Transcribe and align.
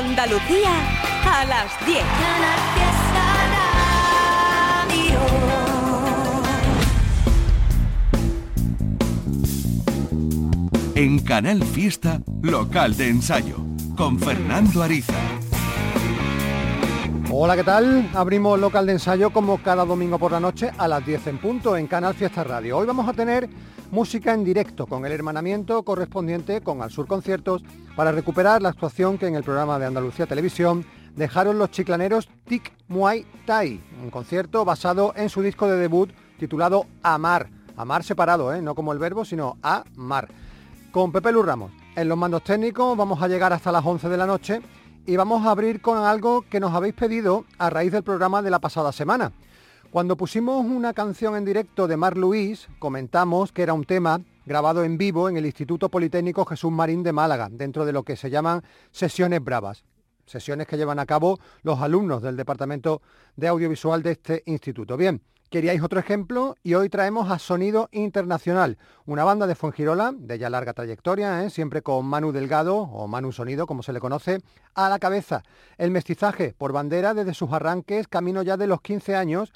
Andalucía 0.00 0.70
a 1.26 1.44
las 1.44 1.86
10. 1.86 1.98
En 10.94 11.18
Canal 11.18 11.62
Fiesta, 11.62 12.22
local 12.40 12.96
de 12.96 13.08
ensayo, 13.10 13.56
con 13.94 14.18
Fernando 14.18 14.82
Ariza. 14.82 15.12
Hola, 17.30 17.54
¿qué 17.56 17.64
tal? 17.64 18.08
Abrimos 18.14 18.58
local 18.58 18.86
de 18.86 18.92
ensayo 18.92 19.30
como 19.30 19.62
cada 19.62 19.84
domingo 19.84 20.18
por 20.18 20.32
la 20.32 20.40
noche 20.40 20.70
a 20.78 20.88
las 20.88 21.04
10 21.04 21.26
en 21.26 21.38
punto 21.38 21.76
en 21.76 21.86
Canal 21.86 22.14
Fiesta 22.14 22.42
Radio. 22.42 22.78
Hoy 22.78 22.86
vamos 22.86 23.06
a 23.06 23.12
tener 23.12 23.50
música 23.90 24.32
en 24.32 24.44
directo 24.44 24.86
con 24.86 25.04
el 25.04 25.12
hermanamiento 25.12 25.82
correspondiente 25.82 26.60
con 26.60 26.82
Al 26.82 26.90
Sur 26.90 27.06
Conciertos 27.06 27.62
para 27.96 28.12
recuperar 28.12 28.62
la 28.62 28.68
actuación 28.68 29.18
que 29.18 29.26
en 29.26 29.34
el 29.34 29.42
programa 29.42 29.78
de 29.78 29.86
Andalucía 29.86 30.26
Televisión 30.26 30.84
dejaron 31.16 31.58
los 31.58 31.70
chiclaneros 31.70 32.28
Tic 32.46 32.72
Muay 32.88 33.26
Thai, 33.46 33.82
un 34.02 34.10
concierto 34.10 34.64
basado 34.64 35.12
en 35.16 35.28
su 35.28 35.42
disco 35.42 35.66
de 35.66 35.76
debut 35.76 36.10
titulado 36.38 36.86
Amar. 37.02 37.48
Amar 37.76 38.04
separado, 38.04 38.54
¿eh? 38.54 38.62
no 38.62 38.74
como 38.74 38.92
el 38.92 38.98
verbo, 38.98 39.24
sino 39.24 39.56
Amar. 39.62 40.28
Con 40.92 41.12
Pepe 41.12 41.32
Lu 41.32 41.42
Ramos. 41.42 41.72
En 41.96 42.08
los 42.08 42.16
mandos 42.16 42.44
técnicos 42.44 42.96
vamos 42.96 43.20
a 43.20 43.28
llegar 43.28 43.52
hasta 43.52 43.72
las 43.72 43.84
11 43.84 44.08
de 44.08 44.16
la 44.16 44.26
noche 44.26 44.60
y 45.06 45.16
vamos 45.16 45.44
a 45.44 45.50
abrir 45.50 45.80
con 45.80 45.98
algo 45.98 46.42
que 46.48 46.60
nos 46.60 46.72
habéis 46.74 46.94
pedido 46.94 47.44
a 47.58 47.70
raíz 47.70 47.90
del 47.90 48.04
programa 48.04 48.42
de 48.42 48.50
la 48.50 48.60
pasada 48.60 48.92
semana. 48.92 49.32
Cuando 49.90 50.16
pusimos 50.16 50.64
una 50.64 50.94
canción 50.94 51.34
en 51.34 51.44
directo 51.44 51.88
de 51.88 51.96
Mar 51.96 52.16
Luis, 52.16 52.68
comentamos 52.78 53.50
que 53.50 53.62
era 53.62 53.74
un 53.74 53.82
tema 53.82 54.20
grabado 54.46 54.84
en 54.84 54.96
vivo 54.96 55.28
en 55.28 55.36
el 55.36 55.46
Instituto 55.46 55.88
Politécnico 55.88 56.44
Jesús 56.44 56.70
Marín 56.70 57.02
de 57.02 57.12
Málaga, 57.12 57.48
dentro 57.50 57.84
de 57.84 57.92
lo 57.92 58.04
que 58.04 58.14
se 58.14 58.30
llaman 58.30 58.62
sesiones 58.92 59.42
bravas, 59.42 59.82
sesiones 60.26 60.68
que 60.68 60.76
llevan 60.76 61.00
a 61.00 61.06
cabo 61.06 61.40
los 61.62 61.80
alumnos 61.80 62.22
del 62.22 62.36
Departamento 62.36 63.02
de 63.34 63.48
Audiovisual 63.48 64.00
de 64.04 64.12
este 64.12 64.44
instituto. 64.46 64.96
Bien, 64.96 65.22
queríais 65.50 65.82
otro 65.82 65.98
ejemplo 65.98 66.54
y 66.62 66.74
hoy 66.74 66.88
traemos 66.88 67.28
a 67.28 67.40
Sonido 67.40 67.88
Internacional, 67.90 68.78
una 69.06 69.24
banda 69.24 69.48
de 69.48 69.56
Fuengirola 69.56 70.12
de 70.16 70.38
ya 70.38 70.50
larga 70.50 70.72
trayectoria, 70.72 71.42
¿eh? 71.42 71.50
siempre 71.50 71.82
con 71.82 72.06
Manu 72.06 72.30
Delgado 72.30 72.76
o 72.76 73.08
Manu 73.08 73.32
Sonido, 73.32 73.66
como 73.66 73.82
se 73.82 73.92
le 73.92 73.98
conoce, 73.98 74.38
a 74.72 74.88
la 74.88 75.00
cabeza. 75.00 75.42
El 75.78 75.90
mestizaje 75.90 76.54
por 76.56 76.72
bandera 76.72 77.12
desde 77.12 77.34
sus 77.34 77.52
arranques, 77.52 78.06
camino 78.06 78.42
ya 78.42 78.56
de 78.56 78.68
los 78.68 78.82
15 78.82 79.16
años, 79.16 79.52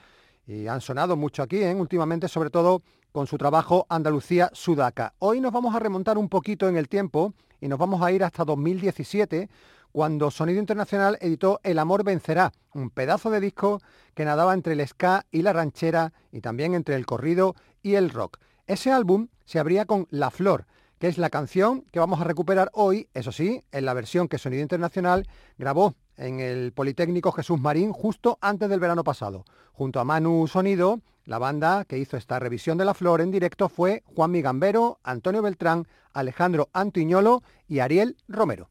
y 0.47 0.67
han 0.67 0.81
sonado 0.81 1.17
mucho 1.17 1.43
aquí, 1.43 1.63
¿eh? 1.63 1.75
últimamente, 1.75 2.29
sobre 2.29 2.51
todo 2.51 2.83
con 3.13 3.27
su 3.27 3.39
trabajo 3.39 3.87
Andalucía 3.89 4.51
Sudaca. 4.53 5.15
Hoy 5.19 5.41
nos 5.41 5.53
vamos 5.53 5.75
a 5.75 5.79
remontar 5.79 6.19
un 6.19 6.29
poquito 6.29 6.69
en 6.69 6.77
el 6.77 6.89
tiempo 6.89 7.33
y 7.61 7.69
nos 7.69 7.79
vamos 7.79 8.03
a 8.03 8.13
ir 8.13 8.25
hasta 8.25 8.45
2017, 8.45 9.49
cuando 9.93 10.31
Sonido 10.31 10.59
Internacional 10.59 11.17
editó 11.21 11.61
El 11.63 11.79
Amor 11.79 12.03
Vencerá, 12.03 12.53
un 12.75 12.91
pedazo 12.91 13.31
de 13.31 13.41
disco 13.41 13.81
que 14.15 14.25
nadaba 14.25 14.53
entre 14.53 14.73
el 14.73 14.87
ska 14.87 15.25
y 15.31 15.43
la 15.43 15.53
ranchera 15.53 16.13
y 16.33 16.41
también 16.41 16.75
entre 16.75 16.97
el 16.97 17.07
corrido 17.07 17.55
y 17.83 17.95
el 17.95 18.11
rock. 18.11 18.39
Ese 18.67 18.91
álbum 18.91 19.29
se 19.45 19.61
abría 19.61 19.85
con 19.85 20.09
La 20.11 20.31
Flor, 20.31 20.67
que 20.99 21.07
es 21.07 21.17
la 21.17 21.31
canción 21.31 21.83
que 21.93 22.01
vamos 22.01 22.21
a 22.21 22.25
recuperar 22.25 22.71
hoy, 22.73 23.09
eso 23.15 23.31
sí, 23.31 23.63
en 23.71 23.85
la 23.85 23.95
versión 23.95 24.27
que 24.27 24.39
Sonido 24.39 24.63
Internacional 24.63 25.29
grabó 25.59 25.95
en 26.17 26.41
el 26.41 26.73
Politécnico 26.73 27.33
Jesús 27.33 27.61
Marín 27.61 27.93
justo 27.93 28.39
antes 28.41 28.69
del 28.69 28.81
verano 28.81 29.05
pasado. 29.05 29.45
Junto 29.73 30.01
a 30.01 30.05
Manu 30.05 30.47
Sonido, 30.47 31.01
la 31.25 31.39
banda 31.39 31.85
que 31.85 31.99
hizo 31.99 32.17
esta 32.17 32.39
revisión 32.39 32.79
de 32.79 32.85
La 32.85 32.95
Flor 32.95 33.21
en 33.21 33.31
directo 33.31 33.69
fue 33.69 34.03
Juan 34.15 34.31
Migambero, 34.31 34.99
Antonio 35.03 35.43
Beltrán, 35.43 35.87
Alejandro 36.13 36.69
Antiñolo 36.73 37.43
y 37.67 37.81
Ariel 37.81 38.17
Romero. 38.29 38.69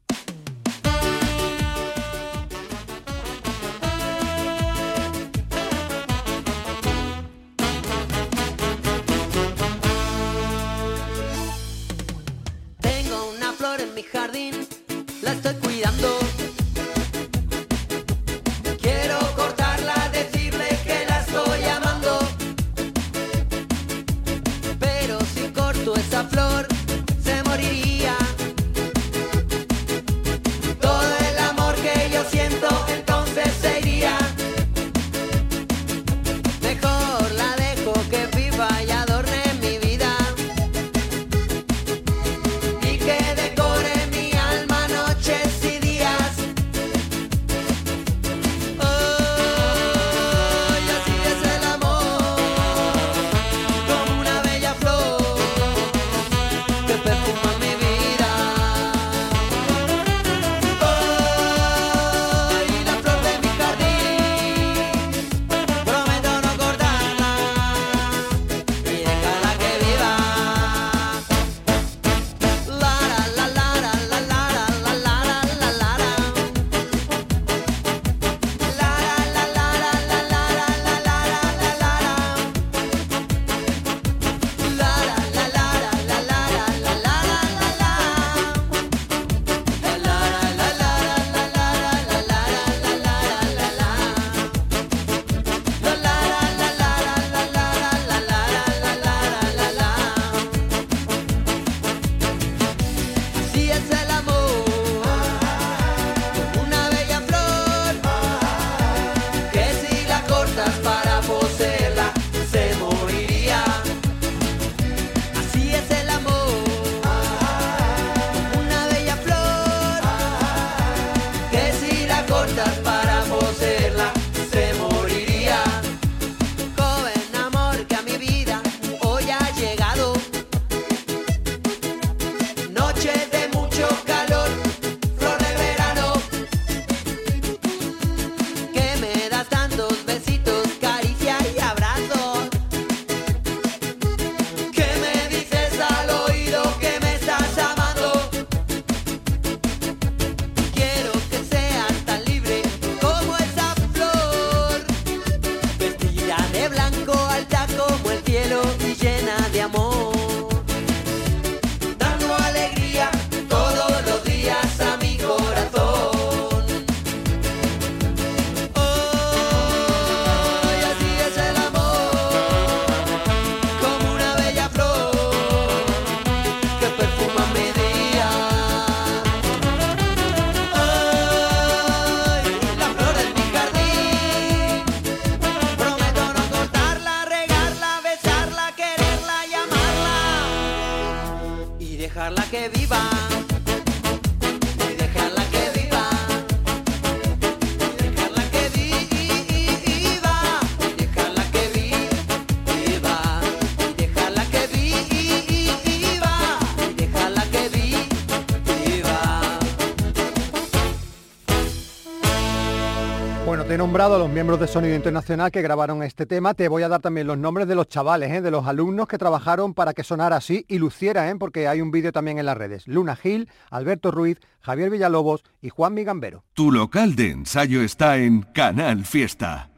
Nombrado 213.94 214.18
los 214.18 214.28
miembros 214.28 214.58
de 214.58 214.66
Sonido 214.66 214.96
Internacional 214.96 215.52
que 215.52 215.62
grabaron 215.62 216.02
este 216.02 216.26
tema. 216.26 216.54
Te 216.54 216.66
voy 216.66 216.82
a 216.82 216.88
dar 216.88 217.00
también 217.00 217.28
los 217.28 217.38
nombres 217.38 217.68
de 217.68 217.76
los 217.76 217.86
chavales, 217.86 218.32
¿eh? 218.32 218.42
de 218.42 218.50
los 218.50 218.66
alumnos 218.66 219.06
que 219.06 219.18
trabajaron 219.18 219.72
para 219.72 219.94
que 219.94 220.02
sonara 220.02 220.34
así 220.34 220.64
y 220.66 220.78
luciera, 220.78 221.30
¿eh? 221.30 221.36
porque 221.38 221.68
hay 221.68 221.80
un 221.80 221.92
vídeo 221.92 222.10
también 222.10 222.40
en 222.40 222.46
las 222.46 222.56
redes. 222.56 222.88
Luna 222.88 223.14
Gil, 223.14 223.48
Alberto 223.70 224.10
Ruiz, 224.10 224.40
Javier 224.62 224.90
Villalobos 224.90 225.44
y 225.62 225.68
Juan 225.68 225.94
Migambero. 225.94 226.42
Tu 226.54 226.72
local 226.72 227.14
de 227.14 227.30
ensayo 227.30 227.82
está 227.82 228.16
en 228.16 228.42
Canal 228.42 229.04
Fiesta. 229.04 229.70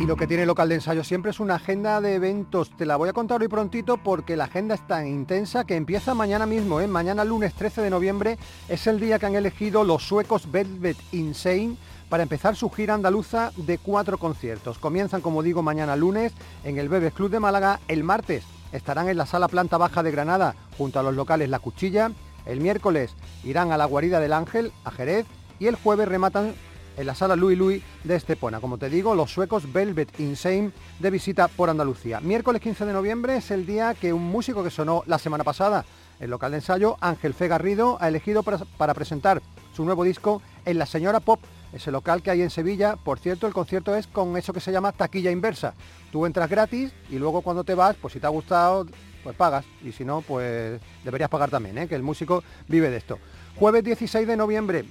Y 0.00 0.06
lo 0.06 0.16
que 0.16 0.26
tiene 0.26 0.46
local 0.46 0.70
de 0.70 0.76
ensayo 0.76 1.04
siempre 1.04 1.30
es 1.30 1.40
una 1.40 1.56
agenda 1.56 2.00
de 2.00 2.14
eventos. 2.14 2.74
Te 2.74 2.86
la 2.86 2.96
voy 2.96 3.10
a 3.10 3.12
contar 3.12 3.42
hoy 3.42 3.48
prontito 3.48 3.98
porque 3.98 4.34
la 4.34 4.44
agenda 4.44 4.74
es 4.74 4.86
tan 4.86 5.06
intensa 5.06 5.64
que 5.64 5.76
empieza 5.76 6.14
mañana 6.14 6.46
mismo. 6.46 6.80
¿eh? 6.80 6.86
Mañana 6.86 7.22
lunes 7.22 7.52
13 7.52 7.82
de 7.82 7.90
noviembre 7.90 8.38
es 8.70 8.86
el 8.86 8.98
día 8.98 9.18
que 9.18 9.26
han 9.26 9.34
elegido 9.34 9.84
los 9.84 10.02
suecos 10.02 10.50
Velvet 10.50 10.96
Insane 11.12 11.76
para 12.08 12.22
empezar 12.22 12.56
su 12.56 12.70
gira 12.70 12.94
andaluza 12.94 13.52
de 13.58 13.76
cuatro 13.76 14.16
conciertos. 14.16 14.78
Comienzan, 14.78 15.20
como 15.20 15.42
digo, 15.42 15.60
mañana 15.60 15.96
lunes 15.96 16.32
en 16.64 16.78
el 16.78 16.88
Bebes 16.88 17.12
Club 17.12 17.30
de 17.30 17.40
Málaga. 17.40 17.78
El 17.86 18.02
martes 18.02 18.44
estarán 18.72 19.06
en 19.10 19.18
la 19.18 19.26
sala 19.26 19.48
planta 19.48 19.76
baja 19.76 20.02
de 20.02 20.12
Granada 20.12 20.54
junto 20.78 20.98
a 20.98 21.02
los 21.02 21.14
locales 21.14 21.50
La 21.50 21.58
Cuchilla. 21.58 22.10
El 22.46 22.62
miércoles 22.62 23.14
irán 23.44 23.70
a 23.70 23.76
la 23.76 23.84
guarida 23.84 24.18
del 24.18 24.32
Ángel, 24.32 24.72
a 24.82 24.92
Jerez. 24.92 25.26
Y 25.58 25.66
el 25.66 25.74
jueves 25.74 26.08
rematan 26.08 26.54
en 27.00 27.06
la 27.06 27.14
sala 27.14 27.34
Louis 27.34 27.56
Louis 27.56 27.82
de 28.04 28.14
Estepona. 28.14 28.60
Como 28.60 28.76
te 28.76 28.90
digo, 28.90 29.14
los 29.14 29.32
suecos 29.32 29.72
Velvet 29.72 30.20
Insane 30.20 30.70
de 30.98 31.10
visita 31.10 31.48
por 31.48 31.70
Andalucía. 31.70 32.20
Miércoles 32.20 32.60
15 32.60 32.84
de 32.84 32.92
noviembre 32.92 33.36
es 33.36 33.50
el 33.50 33.64
día 33.64 33.94
que 33.94 34.12
un 34.12 34.24
músico 34.30 34.62
que 34.62 34.70
sonó 34.70 35.02
la 35.06 35.18
semana 35.18 35.42
pasada, 35.42 35.86
el 36.20 36.28
local 36.28 36.50
de 36.50 36.58
ensayo, 36.58 36.98
Ángel 37.00 37.32
Fe 37.32 37.48
Garrido, 37.48 37.96
ha 38.00 38.08
elegido 38.08 38.42
para, 38.42 38.94
presentar 38.94 39.40
su 39.74 39.84
nuevo 39.84 40.04
disco 40.04 40.42
en 40.66 40.78
La 40.78 40.84
Señora 40.84 41.20
Pop, 41.20 41.40
ese 41.72 41.90
local 41.90 42.22
que 42.22 42.30
hay 42.30 42.42
en 42.42 42.50
Sevilla. 42.50 42.96
Por 42.96 43.18
cierto, 43.18 43.46
el 43.46 43.54
concierto 43.54 43.96
es 43.96 44.06
con 44.06 44.36
eso 44.36 44.52
que 44.52 44.60
se 44.60 44.70
llama 44.70 44.92
taquilla 44.92 45.30
inversa. 45.30 45.72
Tú 46.12 46.26
entras 46.26 46.50
gratis 46.50 46.92
y 47.08 47.18
luego 47.18 47.40
cuando 47.40 47.64
te 47.64 47.74
vas, 47.74 47.96
pues 47.96 48.12
si 48.12 48.20
te 48.20 48.26
ha 48.26 48.30
gustado, 48.30 48.86
pues 49.22 49.34
pagas. 49.36 49.64
Y 49.82 49.92
si 49.92 50.04
no, 50.04 50.20
pues 50.20 50.78
deberías 51.02 51.30
pagar 51.30 51.48
también, 51.48 51.78
¿eh? 51.78 51.88
que 51.88 51.94
el 51.94 52.02
músico 52.02 52.44
vive 52.68 52.90
de 52.90 52.98
esto. 52.98 53.18
Jueves 53.56 53.84
16 53.84 54.26
de 54.26 54.36
noviembre, 54.36 54.84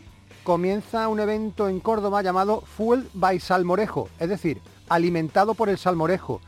comienza 0.44 1.08
un 1.08 1.20
evento 1.20 1.70
en 1.70 1.80
Córdoba 1.80 2.22
llamado 2.22 2.62
Fuel 2.62 3.08
by 3.14 3.40
Salmorejo, 3.40 4.10
es 4.20 4.30
decir, 4.30 4.62
alimentado 4.90 5.54
por 5.54 5.70
el 5.70 5.78
salmorejo. 5.78 6.42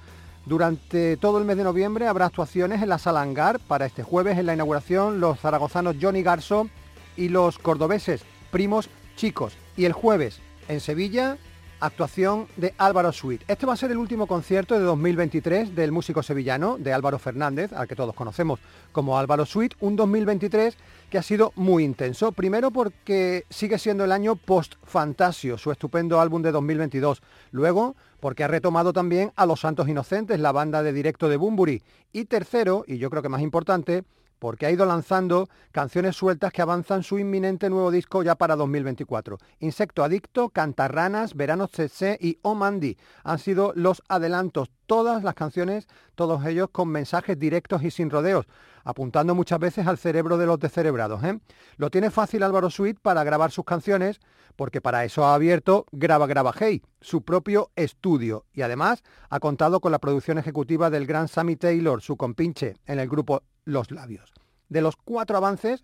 Durante 0.46 1.18
todo 1.18 1.38
el 1.38 1.46
mes 1.46 1.58
de 1.58 1.64
noviembre 1.64 2.08
habrá 2.08 2.26
actuaciones 2.26 2.82
en 2.82 2.90
la 2.90 2.98
Sala 2.98 3.22
Hangar. 3.22 3.60
Para 3.60 3.86
este 3.86 4.04
jueves 4.04 4.38
en 4.38 4.48
la 4.48 4.54
inauguración 4.54 5.20
los 5.20 5.40
zaragozanos 5.40 5.98
Johnny 6.02 6.24
Garso 6.24 6.68
y 7.16 7.30
los 7.30 7.60
cordobeses 7.60 8.24
Primos 8.50 8.90
Chicos. 9.16 9.54
Y 9.78 9.86
el 9.86 9.94
jueves 9.94 10.40
en 10.68 10.80
Sevilla 10.80 11.38
actuación 11.82 12.48
de 12.56 12.74
Álvaro 12.78 13.12
Suite. 13.12 13.44
Este 13.48 13.66
va 13.66 13.74
a 13.74 13.78
ser 13.78 13.92
el 13.92 13.98
último 13.98 14.28
concierto 14.28 14.76
de 14.76 14.82
2023 14.82 15.76
del 15.76 15.92
músico 15.92 16.24
sevillano, 16.24 16.78
de 16.78 16.94
Álvaro 16.94 17.20
Fernández, 17.20 17.74
al 17.74 17.88
que 17.88 17.96
todos 17.96 18.16
conocemos 18.16 18.60
como 18.92 19.18
Álvaro 19.18 19.46
Suite, 19.46 19.76
un 19.80 19.96
2023 19.96 20.78
que 21.12 21.18
ha 21.20 21.24
sido 21.24 21.52
muy 21.56 21.84
intenso. 21.84 22.32
Primero 22.32 22.72
porque 22.72 23.46
sigue 23.50 23.78
siendo 23.78 24.06
el 24.06 24.14
año 24.14 24.38
post-Fantasio, 24.38 25.58
su 25.58 25.70
estupendo 25.70 26.22
álbum 26.22 26.42
de 26.42 26.52
2022. 26.52 27.22
Luego 27.52 27.96
porque 28.22 28.44
ha 28.46 28.48
retomado 28.48 28.94
también 28.94 29.32
a 29.36 29.46
Los 29.46 29.60
Santos 29.60 29.90
Inocentes, 29.90 30.40
la 30.40 30.54
banda 30.54 30.82
de 30.82 30.94
directo 30.94 31.28
de 31.28 31.38
Bumburi. 31.38 31.84
Y 32.14 32.26
tercero, 32.26 32.86
y 32.88 32.98
yo 32.98 33.10
creo 33.10 33.22
que 33.22 33.30
más 33.30 33.42
importante, 33.42 34.04
porque 34.42 34.66
ha 34.66 34.72
ido 34.72 34.88
lanzando 34.88 35.50
canciones 35.72 36.16
sueltas 36.16 36.52
que 36.52 36.64
avanzan 36.64 37.04
su 37.04 37.20
inminente 37.20 37.70
nuevo 37.70 37.92
disco 37.92 38.24
ya 38.24 38.34
para 38.34 38.56
2024. 38.56 39.38
Insecto 39.60 40.04
Adicto, 40.04 40.50
Cantarranas, 40.50 41.36
Verano 41.36 41.68
CC 41.68 42.18
y 42.20 42.40
Omandi 42.42 42.98
han 43.24 43.38
sido 43.38 43.72
los 43.76 44.02
adelantos. 44.08 44.72
Todas 44.88 45.24
las 45.24 45.36
canciones, 45.36 45.88
todos 46.16 46.44
ellos 46.48 46.70
con 46.72 46.88
mensajes 46.90 47.38
directos 47.38 47.84
y 47.84 47.92
sin 47.92 48.10
rodeos, 48.10 48.48
apuntando 48.84 49.36
muchas 49.36 49.60
veces 49.60 49.86
al 49.86 50.00
cerebro 50.00 50.40
de 50.40 50.48
los 50.48 50.60
descerebrados. 50.60 51.24
¿eh? 51.24 51.40
Lo 51.78 51.92
tiene 51.92 52.10
fácil 52.10 52.42
Álvaro 52.42 52.72
Sweet 52.72 52.98
para 53.00 53.24
grabar 53.24 53.52
sus 53.52 53.64
canciones, 53.64 54.20
porque 54.56 54.82
para 54.82 55.06
eso 55.06 55.24
ha 55.24 55.36
abierto 55.36 55.86
Graba 55.92 56.26
Graba 56.26 56.52
Hey, 56.60 56.82
su 57.00 57.22
propio 57.22 57.70
estudio, 57.76 58.46
y 58.54 58.64
además 58.64 59.04
ha 59.30 59.40
contado 59.40 59.82
con 59.82 59.92
la 59.92 60.00
producción 60.00 60.40
ejecutiva 60.40 60.90
del 60.90 61.06
gran 61.06 61.28
Sammy 61.28 61.58
Taylor, 61.58 62.02
su 62.02 62.18
compinche 62.18 62.76
en 62.88 63.00
el 63.00 63.08
grupo 63.08 63.44
los 63.66 63.92
labios. 63.92 64.34
De 64.70 64.82
los 64.82 64.96
cuatro 64.96 65.38
avances 65.38 65.82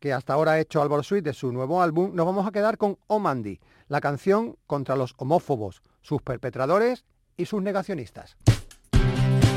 que 0.00 0.12
hasta 0.12 0.34
ahora 0.34 0.52
ha 0.52 0.60
hecho 0.60 0.82
Álvaro 0.82 1.02
Sweet 1.02 1.24
de 1.24 1.32
su 1.32 1.50
nuevo 1.50 1.80
álbum, 1.80 2.14
nos 2.14 2.26
vamos 2.26 2.46
a 2.46 2.52
quedar 2.52 2.76
con 2.76 2.98
Omandi, 3.06 3.58
la 3.88 4.00
canción 4.00 4.56
contra 4.66 4.96
los 4.96 5.14
homófobos, 5.16 5.82
sus 6.02 6.20
perpetradores 6.20 7.04
y 7.36 7.46
sus 7.46 7.62
negacionistas. 7.62 8.36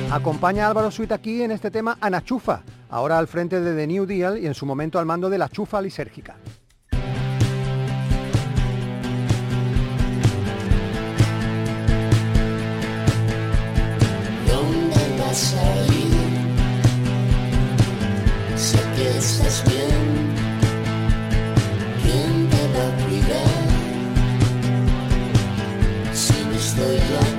Acompaña 0.10 0.66
a 0.66 0.70
Álvaro 0.70 0.90
Sweet 0.90 1.12
aquí 1.12 1.44
en 1.44 1.52
este 1.52 1.70
tema 1.70 1.98
a 2.00 2.10
Nachufa, 2.10 2.64
ahora 2.90 3.18
al 3.18 3.28
frente 3.28 3.60
de 3.60 3.76
The 3.76 3.88
New 3.88 4.06
Deal 4.06 4.38
y 4.38 4.48
en 4.48 4.54
su 4.54 4.66
momento 4.66 5.00
al 5.00 5.06
mando 5.06 5.30
de 5.30 5.38
la 5.38 5.50
chufa 5.50 5.82
lisérgica. 5.82 6.38
Estás 19.06 19.64
bien. 19.66 20.34
¿Quién 22.02 22.50
te 22.50 22.62
va 22.74 22.84
a 22.88 22.92
cuidar? 23.06 23.66
Si 26.14 26.34
no 26.46 26.56
estoy 26.56 26.98
aquí, 26.98 27.37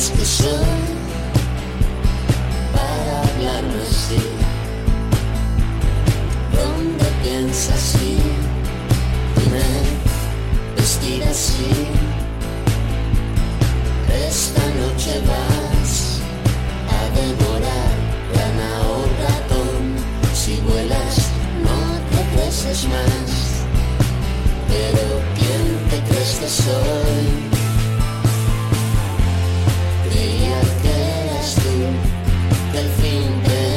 ¿Quién 0.00 0.12
te 0.12 0.16
crees 0.16 0.18
que 0.18 0.42
soy 0.42 0.82
para 2.72 3.20
hablarme 3.20 3.82
así? 3.82 4.22
¿Dónde 6.56 7.04
piensas 7.22 7.94
ir? 7.96 8.32
Dime, 9.36 9.68
vestir 10.76 11.22
así. 11.24 11.68
Esta 14.26 14.62
noche 14.80 15.20
vas 15.28 16.20
a 16.96 17.00
devorar 17.20 17.92
rana 18.36 18.70
o 18.88 19.04
ratón. 19.22 19.96
Si 20.34 20.56
vuelas, 20.62 21.28
no 21.62 21.78
te 22.10 22.36
creces 22.36 22.88
más. 22.88 23.30
Pero 24.66 25.20
¿quién 25.36 25.64
te 25.90 26.10
crees 26.10 26.38
que 26.40 26.48
soy? 26.48 27.49
Eras 31.60 31.64
tú, 31.64 32.72
que 32.72 32.78
al 32.78 32.88
fin 32.88 33.42
te 33.44 33.69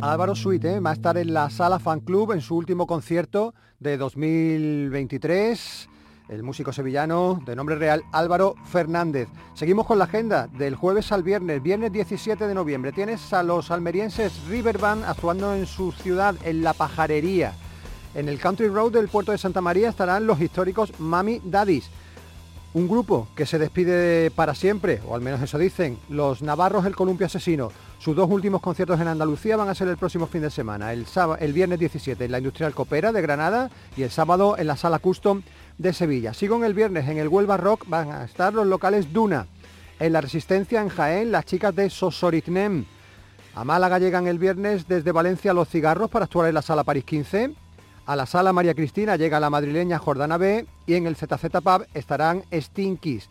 Álvaro 0.00 0.34
Suite 0.34 0.76
¿eh? 0.76 0.80
va 0.80 0.90
a 0.90 0.92
estar 0.94 1.18
en 1.18 1.34
la 1.34 1.50
Sala 1.50 1.78
Fan 1.78 2.00
Club 2.00 2.32
en 2.32 2.40
su 2.40 2.56
último 2.56 2.86
concierto 2.86 3.54
de 3.80 3.98
2023. 3.98 5.90
El 6.28 6.42
músico 6.42 6.74
sevillano 6.74 7.40
de 7.46 7.56
nombre 7.56 7.76
real 7.76 8.04
Álvaro 8.12 8.54
Fernández. 8.70 9.28
Seguimos 9.54 9.86
con 9.86 9.98
la 9.98 10.04
agenda 10.04 10.46
del 10.46 10.74
jueves 10.74 11.10
al 11.10 11.22
viernes, 11.22 11.62
viernes 11.62 11.90
17 11.90 12.46
de 12.46 12.54
noviembre. 12.54 12.92
Tienes 12.92 13.32
a 13.32 13.42
los 13.42 13.70
almerienses 13.70 14.44
Riverband 14.46 15.04
actuando 15.04 15.54
en 15.54 15.66
su 15.66 15.90
ciudad, 15.90 16.34
en 16.44 16.62
La 16.62 16.74
Pajarería. 16.74 17.54
En 18.14 18.28
el 18.28 18.38
Country 18.38 18.68
Road 18.68 18.92
del 18.92 19.08
puerto 19.08 19.32
de 19.32 19.38
Santa 19.38 19.62
María 19.62 19.88
estarán 19.88 20.26
los 20.26 20.38
históricos 20.40 20.92
Mami 21.00 21.40
Daddies. 21.44 21.88
Un 22.74 22.86
grupo 22.86 23.28
que 23.34 23.46
se 23.46 23.58
despide 23.58 24.30
para 24.30 24.54
siempre, 24.54 25.00
o 25.08 25.14
al 25.14 25.22
menos 25.22 25.40
eso 25.40 25.56
dicen, 25.56 25.98
los 26.10 26.42
Navarros 26.42 26.84
El 26.84 26.94
Columpio 26.94 27.26
Asesino. 27.26 27.72
Sus 27.98 28.14
dos 28.14 28.30
últimos 28.30 28.60
conciertos 28.60 29.00
en 29.00 29.08
Andalucía 29.08 29.56
van 29.56 29.70
a 29.70 29.74
ser 29.74 29.88
el 29.88 29.96
próximo 29.96 30.26
fin 30.26 30.42
de 30.42 30.50
semana, 30.50 30.92
el, 30.92 31.06
viernes 31.54 31.78
17 31.78 32.26
en 32.26 32.30
la 32.30 32.38
Industrial 32.38 32.74
Copera 32.74 33.10
de 33.10 33.22
Granada 33.22 33.70
y 33.96 34.02
el 34.02 34.10
sábado 34.10 34.56
en 34.58 34.66
la 34.66 34.76
Sala 34.76 34.98
Custom 34.98 35.42
de 35.78 35.92
Sevilla. 35.92 36.34
Sigo 36.34 36.56
en 36.56 36.64
el 36.64 36.74
viernes, 36.74 37.08
en 37.08 37.18
el 37.18 37.28
Huelva 37.28 37.56
Rock 37.56 37.84
van 37.88 38.10
a 38.10 38.24
estar 38.24 38.52
los 38.52 38.66
locales 38.66 39.12
Duna. 39.12 39.46
En 40.00 40.12
la 40.12 40.20
Resistencia 40.20 40.80
en 40.80 40.88
Jaén, 40.88 41.32
las 41.32 41.44
chicas 41.44 41.74
de 41.74 41.88
Sosoritnem. 41.88 42.84
A 43.54 43.64
Málaga 43.64 43.98
llegan 43.98 44.26
el 44.26 44.38
viernes 44.38 44.86
desde 44.86 45.12
Valencia 45.12 45.52
los 45.52 45.68
cigarros 45.68 46.10
para 46.10 46.26
actuar 46.26 46.48
en 46.48 46.54
la 46.54 46.62
Sala 46.62 46.84
París 46.84 47.04
15. 47.04 47.54
A 48.06 48.16
la 48.16 48.24
sala 48.24 48.54
María 48.54 48.74
Cristina 48.74 49.16
llega 49.16 49.38
la 49.38 49.50
madrileña 49.50 49.98
Jordana 49.98 50.38
B 50.38 50.66
y 50.86 50.94
en 50.94 51.06
el 51.06 51.14
ZZ 51.14 51.50
Pub 51.62 51.86
estarán 51.92 52.42
Stinkies. 52.52 53.28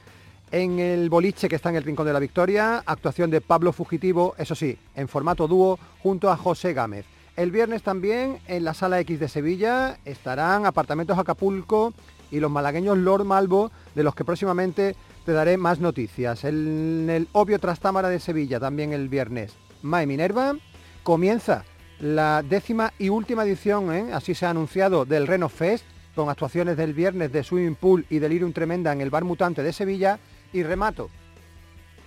En 0.51 0.79
el 0.79 1.09
boliche 1.09 1.49
que 1.49 1.55
está 1.55 1.69
en 1.69 1.77
el 1.77 1.83
Rincón 1.83 2.05
de 2.05 2.13
la 2.13 2.19
Victoria, 2.19 2.83
actuación 2.85 3.31
de 3.31 3.41
Pablo 3.41 3.73
Fugitivo, 3.73 4.35
eso 4.37 4.53
sí, 4.53 4.77
en 4.95 5.07
formato 5.07 5.47
dúo 5.47 5.79
junto 6.03 6.29
a 6.29 6.37
José 6.37 6.73
Gámez. 6.73 7.05
El 7.35 7.51
viernes 7.51 7.81
también 7.81 8.39
en 8.47 8.63
la 8.63 8.73
Sala 8.73 8.99
X 8.99 9.19
de 9.19 9.29
Sevilla 9.29 9.97
estarán 10.05 10.65
Apartamentos 10.65 11.17
Acapulco 11.17 11.93
y 12.31 12.39
los 12.39 12.51
malagueños 12.51 12.97
Lord 12.97 13.25
Malvo, 13.25 13.71
de 13.95 14.03
los 14.03 14.15
que 14.15 14.25
próximamente 14.25 14.95
te 15.25 15.31
daré 15.31 15.57
más 15.57 15.79
noticias. 15.79 16.43
En 16.43 17.09
el 17.09 17.27
obvio 17.33 17.59
Trastámara 17.59 18.09
de 18.09 18.19
Sevilla 18.19 18.59
también 18.59 18.93
el 18.93 19.09
viernes. 19.09 19.53
Mae 19.81 20.07
Minerva 20.07 20.55
comienza 21.03 21.65
la 21.99 22.43
décima 22.43 22.93
y 22.99 23.09
última 23.09 23.43
edición, 23.43 23.93
¿eh? 23.93 24.09
así 24.13 24.35
se 24.35 24.45
ha 24.45 24.51
anunciado, 24.51 25.05
del 25.05 25.27
Reno 25.27 25.49
Fest, 25.49 25.85
con 26.15 26.29
actuaciones 26.29 26.77
del 26.77 26.93
viernes 26.93 27.31
de 27.31 27.43
Swimming 27.43 27.75
Pool 27.75 28.05
y 28.09 28.19
Delirium 28.19 28.53
Tremenda 28.53 28.91
en 28.91 29.01
el 29.01 29.09
Bar 29.09 29.23
Mutante 29.23 29.63
de 29.63 29.73
Sevilla. 29.73 30.19
Y 30.53 30.63
remato, 30.63 31.09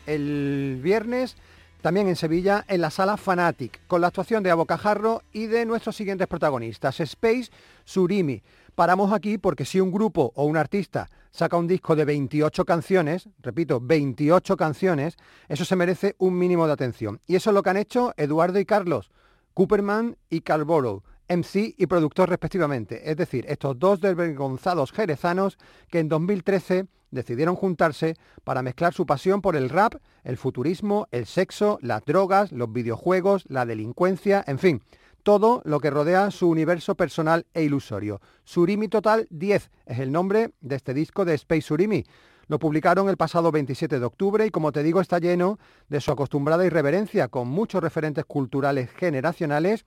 el 0.07 0.81
viernes 0.83 1.37
también 1.81 2.09
en 2.09 2.17
Sevilla, 2.17 2.65
en 2.69 2.81
la 2.81 2.91
sala 2.91 3.17
Fanatic, 3.17 3.81
con 3.87 4.01
la 4.01 4.09
actuación 4.09 4.43
de 4.43 4.51
Abocajarro 4.51 5.23
y 5.33 5.47
de 5.47 5.65
nuestros 5.65 5.97
siguientes 5.97 6.27
protagonistas, 6.27 7.01
Space 7.01 7.51
Surimi. 7.85 8.43
Paramos 8.75 9.13
aquí 9.13 9.39
porque 9.39 9.65
si 9.65 9.81
un 9.81 9.93
grupo 9.93 10.33
o 10.35 10.45
un 10.45 10.57
artista 10.57 11.09
saca 11.31 11.57
un 11.57 11.67
disco 11.67 11.97
de 11.97 12.05
28 12.05 12.65
canciones, 12.65 13.29
repito, 13.41 13.81
28 13.81 14.57
canciones, 14.57 15.17
eso 15.49 15.65
se 15.65 15.77
merece 15.77 16.15
un 16.19 16.39
mínimo 16.39 16.67
de 16.67 16.73
atención. 16.73 17.21
Y 17.27 17.37
eso 17.37 17.51
es 17.51 17.55
lo 17.55 17.63
que 17.63 17.71
han 17.71 17.77
hecho 17.77 18.13
Eduardo 18.17 18.59
y 18.59 18.65
Carlos, 18.65 19.11
Cooperman 19.55 20.17
y 20.29 20.41
Calboro, 20.41 21.03
MC 21.29 21.75
y 21.77 21.87
productor 21.87 22.29
respectivamente. 22.29 23.11
Es 23.11 23.17
decir, 23.17 23.45
estos 23.49 23.79
dos 23.79 24.01
desvergonzados 24.01 24.93
jerezanos 24.93 25.59
que 25.89 26.01
en 26.01 26.09
2013 26.09 26.87
decidieron 27.11 27.57
juntarse 27.57 28.17
para 28.45 28.63
mezclar 28.63 28.95
su 28.95 29.07
pasión 29.07 29.41
por 29.41 29.57
el 29.57 29.69
rap, 29.69 29.95
el 30.25 30.37
futurismo, 30.37 31.07
el 31.11 31.27
sexo, 31.27 31.79
las 31.83 32.05
drogas, 32.05 32.53
los 32.53 32.73
videojuegos, 32.73 33.45
la 33.49 33.67
delincuencia, 33.67 34.45
en 34.47 34.59
fin, 34.59 34.83
todo 35.23 35.63
lo 35.65 35.81
que 35.81 35.91
rodea 35.91 36.31
su 36.31 36.49
universo 36.49 36.95
personal 36.95 37.47
e 37.55 37.63
ilusorio. 37.63 38.21
Surimi 38.45 38.89
Total 38.89 39.27
10 39.31 39.71
es 39.87 39.99
el 39.99 40.13
nombre 40.13 40.53
de 40.61 40.77
este 40.77 40.95
disco 40.95 41.25
de 41.25 41.35
Space 41.35 41.63
Surimi. 41.63 42.05
Lo 42.49 42.59
publicaron 42.59 43.09
el 43.09 43.17
pasado 43.17 43.53
27 43.53 44.01
de 44.01 44.05
octubre 44.05 44.45
y 44.45 44.51
como 44.51 44.73
te 44.73 44.83
digo 44.83 45.01
está 45.01 45.19
lleno 45.19 45.59
de 45.89 46.01
su 46.01 46.11
acostumbrada 46.11 46.67
irreverencia 46.67 47.29
con 47.29 47.49
muchos 47.49 47.83
referentes 47.83 48.25
culturales 48.25 48.91
generacionales 48.91 49.85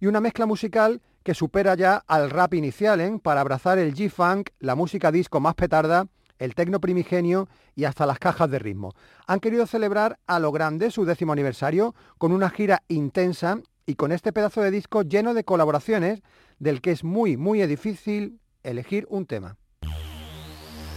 y 0.00 0.06
una 0.06 0.20
mezcla 0.20 0.46
musical 0.46 1.02
que 1.22 1.34
supera 1.34 1.74
ya 1.74 2.02
al 2.06 2.30
rap 2.30 2.54
inicial 2.54 3.00
¿eh? 3.00 3.20
para 3.22 3.42
abrazar 3.42 3.78
el 3.78 3.94
G-Funk, 3.94 4.50
la 4.58 4.74
música 4.74 5.12
disco 5.12 5.38
más 5.38 5.54
petarda, 5.54 6.06
el 6.38 6.54
tecno 6.54 6.80
primigenio 6.80 7.48
y 7.76 7.84
hasta 7.84 8.06
las 8.06 8.18
cajas 8.18 8.50
de 8.50 8.58
ritmo. 8.58 8.94
Han 9.26 9.40
querido 9.40 9.66
celebrar 9.66 10.18
a 10.26 10.38
lo 10.40 10.50
grande 10.50 10.90
su 10.90 11.04
décimo 11.04 11.32
aniversario 11.32 11.94
con 12.18 12.32
una 12.32 12.50
gira 12.50 12.82
intensa 12.88 13.60
y 13.90 13.96
con 13.96 14.12
este 14.12 14.32
pedazo 14.32 14.62
de 14.62 14.70
disco 14.70 15.02
lleno 15.02 15.34
de 15.34 15.42
colaboraciones 15.42 16.22
del 16.60 16.80
que 16.80 16.92
es 16.92 17.02
muy, 17.02 17.36
muy 17.36 17.60
difícil 17.66 18.38
elegir 18.62 19.04
un 19.10 19.26
tema. 19.26 19.56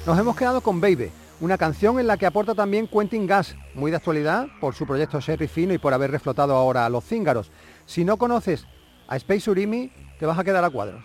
Nos 0.06 0.20
hemos 0.20 0.36
quedado 0.36 0.62
con 0.62 0.80
Baby, 0.80 1.10
una 1.42 1.58
canción 1.58 2.00
en 2.00 2.06
la 2.06 2.18
que 2.18 2.28
aporta 2.28 2.54
también 2.54 2.88
Quentin 2.88 3.26
Gas, 3.26 3.56
muy 3.74 3.90
de 3.90 3.98
actualidad 3.98 4.46
por 4.62 4.76
su 4.76 4.86
proyecto 4.86 5.20
Sherry 5.20 5.48
Fino 5.48 5.74
y 5.74 5.80
por 5.80 5.92
haber 5.92 6.12
reflotado 6.12 6.54
ahora 6.54 6.86
a 6.86 6.90
los 6.90 7.04
cíngaros. 7.04 7.52
Si 7.88 8.06
no 8.06 8.18
conoces 8.18 8.68
a 9.08 9.16
Space 9.16 9.50
Urimi, 9.50 9.92
te 10.20 10.28
vas 10.28 10.38
a 10.38 10.44
quedar 10.44 10.64
a 10.64 10.70
cuadros. 10.70 11.04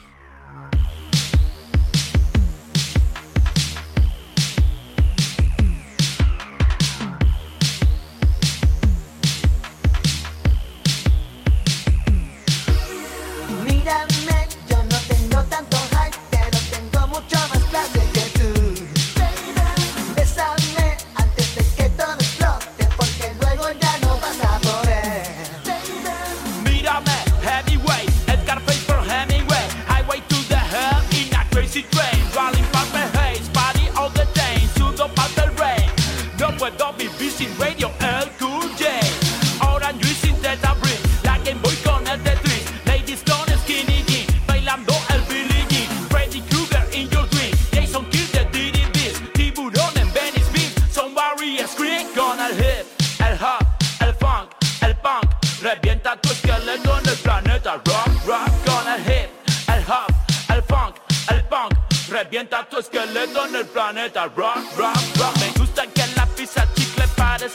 Sin 37.39 37.57
radio, 37.57 37.89
el 38.01 38.29
cool 38.41 38.69
J. 38.77 39.93
Juice 39.93 40.27
sin 40.27 40.35
Teta 40.43 40.75
Brick, 40.83 40.99
la 41.23 41.39
Game 41.39 41.61
Boy 41.63 41.77
con 41.85 42.05
el 42.09 42.21
Tetris, 42.25 42.65
ladies 42.85 43.23
con 43.23 43.47
skinny 43.61 44.03
jean, 44.09 44.27
bailando 44.49 44.93
el 45.11 45.21
Billie 45.23 45.65
Jean, 45.69 45.89
Freddy 46.11 46.41
Krueger 46.51 46.85
in 46.93 47.09
your 47.11 47.29
dream, 47.29 47.55
Jason 47.73 48.05
Kill 48.11 48.27
the 48.33 48.45
DDBs, 48.51 49.33
tiburón 49.35 49.97
en 49.97 50.13
Venice 50.13 50.51
Beach, 50.53 50.75
somebody 50.91 51.59
scream 51.69 52.09
con 52.17 52.41
el 52.41 52.59
hip, 52.59 52.87
el 53.21 53.35
hop, 53.41 53.65
el 54.01 54.15
funk, 54.15 54.51
el 54.83 54.97
punk, 54.97 55.31
revienta 55.63 56.21
tu 56.21 56.31
esqueleto 56.31 56.99
en 56.99 57.09
el 57.09 57.17
planeta 57.19 57.75
rock, 57.85 58.27
rock. 58.27 58.51
Con 58.67 58.85
el 58.93 59.01
hip, 59.07 59.31
el 59.69 59.85
hop, 59.87 60.11
el 60.57 60.63
funk, 60.65 60.97
el 61.31 61.45
punk, 61.45 61.73
revienta 62.09 62.69
tu 62.69 62.79
esqueleto 62.79 63.47
en 63.47 63.55
el 63.55 63.67
planeta 63.67 64.27
rock, 64.27 64.59
rock, 64.77 64.97
rock. 65.17 65.58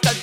just 0.01 0.05
a 0.05 0.22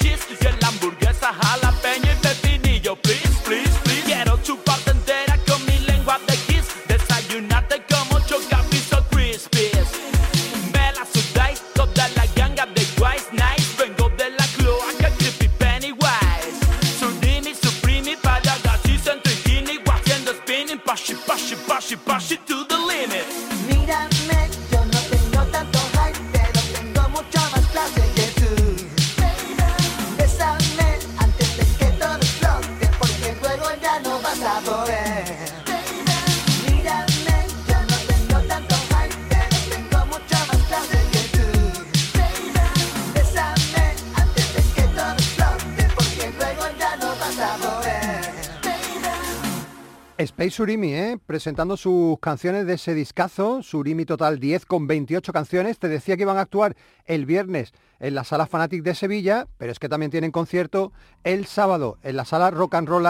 Surimi, 50.61 50.93
¿eh? 50.93 51.19
presentando 51.25 51.75
sus 51.75 52.19
canciones 52.21 52.67
de 52.67 52.75
ese 52.75 52.93
discazo, 52.93 53.63
Surimi 53.63 54.05
Total 54.05 54.39
10 54.39 54.67
con 54.67 54.87
28 54.87 55.33
canciones. 55.33 55.79
Te 55.79 55.89
decía 55.89 56.19
que 56.19 56.25
iban 56.25 56.37
a 56.37 56.43
actuar 56.43 56.77
el 57.07 57.25
viernes 57.25 57.73
en 57.99 58.15
la 58.15 58.25
sala 58.25 58.47
Fanatic 58.47 58.83
de 58.83 58.95
Sevilla, 58.95 59.49
pero 59.57 59.73
es 59.73 59.79
que 59.79 59.89
también 59.89 60.11
tienen 60.11 60.33
concierto 60.33 60.93
el 61.25 61.47
sábado 61.47 61.97
en 62.03 62.15
la 62.15 62.27
sala 62.27 62.51
Rock 62.51 62.75
and 62.75 62.89
Roll 62.91 63.07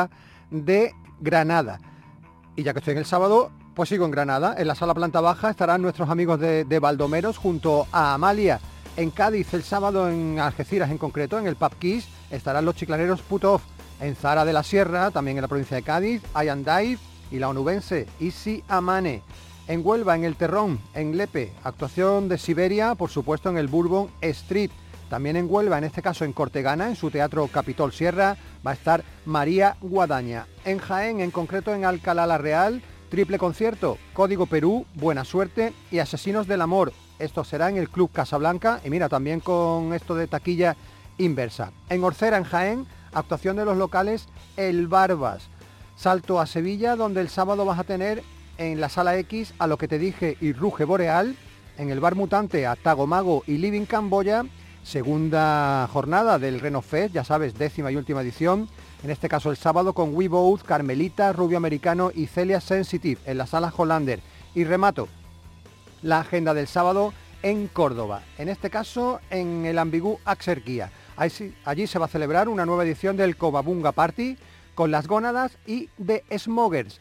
de 0.53 0.93
Granada. 1.19 1.81
Y 2.55 2.63
ya 2.63 2.73
que 2.73 2.79
estoy 2.79 2.93
en 2.93 2.99
el 2.99 3.05
sábado, 3.05 3.51
pues 3.75 3.89
sigo 3.89 4.05
en 4.05 4.13
Granada. 4.13 4.55
En 4.57 4.69
la 4.69 4.77
sala 4.77 4.95
planta 4.95 5.21
baja 5.21 5.51
estarán 5.51 5.83
nuestros 5.83 6.09
amigos 6.09 6.39
de, 6.39 6.79
Baldomeros 6.79 7.37
junto 7.37 7.89
a 7.91 8.15
Amalia. 8.15 8.61
En 8.97 9.11
Cádiz 9.11 9.53
el 9.55 9.65
sábado 9.65 10.09
en 10.09 10.39
Algeciras 10.39 10.89
en 10.89 10.99
concreto, 10.99 11.37
en 11.37 11.49
el 11.49 11.57
Pub 11.57 11.75
Kiss, 11.81 12.07
estarán 12.31 12.65
los 12.65 12.77
chiclaneros 12.77 13.23
Put 13.23 13.43
en 14.01 14.15
Zara 14.15 14.45
de 14.45 14.53
la 14.53 14.63
Sierra, 14.63 15.11
también 15.11 15.37
en 15.37 15.43
la 15.43 15.49
provincia 15.49 15.77
de 15.77 15.83
Cádiz, 15.83 16.23
Ian 16.33 16.63
Dive 16.63 17.10
y 17.31 17.39
la 17.39 17.49
onubense 17.49 18.07
Isi 18.19 18.63
Amane. 18.69 19.23
En 19.69 19.83
Huelva, 19.85 20.17
en 20.17 20.25
El 20.25 20.37
Terrón, 20.37 20.81
en 20.95 21.17
Lepe, 21.17 21.53
actuación 21.63 22.29
de 22.29 22.39
Siberia, 22.39 22.95
por 22.95 23.11
supuesto 23.11 23.51
en 23.51 23.59
el 23.59 23.69
Bourbon 23.69 24.11
Street. 24.21 24.71
También 25.09 25.37
en 25.37 25.47
Huelva, 25.49 25.79
en 25.79 25.85
este 25.85 26.03
caso 26.03 26.25
en 26.25 26.33
Cortegana, 26.33 26.89
en 26.89 26.97
su 26.97 27.11
teatro 27.11 27.49
Capitol 27.49 27.93
Sierra, 27.93 28.37
va 28.67 28.73
a 28.73 28.75
estar 28.75 29.05
María 29.27 29.77
Guadaña. 29.81 30.47
En 30.65 30.79
Jaén, 30.79 31.21
en 31.21 31.31
concreto 31.31 31.75
en 31.75 31.85
Alcalá 31.85 32.27
la 32.27 32.39
Real, 32.39 32.83
triple 33.11 33.39
concierto, 33.39 33.99
Código 34.13 34.47
Perú, 34.47 34.87
Buena 34.95 35.25
Suerte 35.25 35.73
y 35.91 35.99
Asesinos 35.99 36.47
del 36.47 36.63
Amor. 36.63 36.93
Esto 37.19 37.45
será 37.45 37.69
en 37.69 37.77
el 37.77 37.91
Club 37.91 38.11
Casablanca 38.13 38.81
y 38.85 38.91
mira, 38.91 39.09
también 39.09 39.41
con 39.41 39.93
esto 39.93 40.15
de 40.15 40.27
taquilla 40.27 40.77
inversa. 41.19 41.73
En 41.91 42.03
Orcera, 42.03 42.39
en 42.39 42.45
Jaén, 42.45 42.87
actuación 43.13 43.57
de 43.57 43.65
los 43.65 43.77
locales 43.77 44.29
El 44.57 44.87
Barbas. 44.87 45.50
Salto 46.01 46.41
a 46.41 46.47
Sevilla, 46.47 46.97
donde 46.97 47.21
el 47.21 47.29
sábado 47.29 47.67
vas 47.67 47.79
a 47.79 47.85
tener 47.85 48.23
en 48.57 48.81
la 48.81 48.89
Sala 48.89 49.19
X 49.19 49.53
a 49.59 49.67
lo 49.67 49.77
que 49.77 49.87
te 49.87 49.99
dije 49.99 50.39
y 50.41 50.55
Ruge 50.55 50.85
Boreal, 50.85 51.37
en 51.77 51.91
el 51.91 52.01
Bar 52.01 52.15
Mutante 52.15 52.67
a 52.67 52.75
Tagomago 52.75 53.45
y 53.47 53.59
Living 53.59 53.85
Camboya, 53.85 54.47
segunda 54.83 55.87
jornada 55.93 56.39
del 56.39 56.59
Reno 56.59 56.81
Fest, 56.81 57.13
ya 57.13 57.23
sabes, 57.23 57.53
décima 57.53 57.93
y 57.93 57.97
última 57.97 58.23
edición, 58.23 58.67
en 59.05 59.11
este 59.11 59.29
caso 59.29 59.51
el 59.51 59.59
sábado 59.59 59.93
con 59.93 60.15
We 60.15 60.31
Carmelita, 60.65 61.35
Rubio 61.35 61.59
Americano 61.59 62.11
y 62.15 62.29
Celia 62.29 62.63
Sensitive 62.63 63.21
en 63.27 63.37
la 63.37 63.47
Sala 63.47 63.71
Hollander. 63.77 64.21
Y 64.55 64.65
remato 64.65 65.07
la 66.01 66.21
agenda 66.21 66.55
del 66.55 66.67
sábado 66.67 67.13
en 67.43 67.69
Córdoba, 67.69 68.23
en 68.39 68.49
este 68.49 68.71
caso 68.71 69.21
en 69.29 69.67
el 69.67 69.79
Ambigú 69.79 70.19
Axerquía. 70.25 70.93
Allí 71.15 71.87
se 71.87 71.99
va 71.99 72.07
a 72.07 72.09
celebrar 72.09 72.49
una 72.49 72.65
nueva 72.65 72.85
edición 72.85 73.19
del 73.19 73.37
Cobabunga 73.37 73.93
Party 73.93 74.39
con 74.81 74.91
las 74.91 75.09
gónadas 75.09 75.59
y 75.67 75.91
The 76.03 76.25
Smogers. 76.39 77.01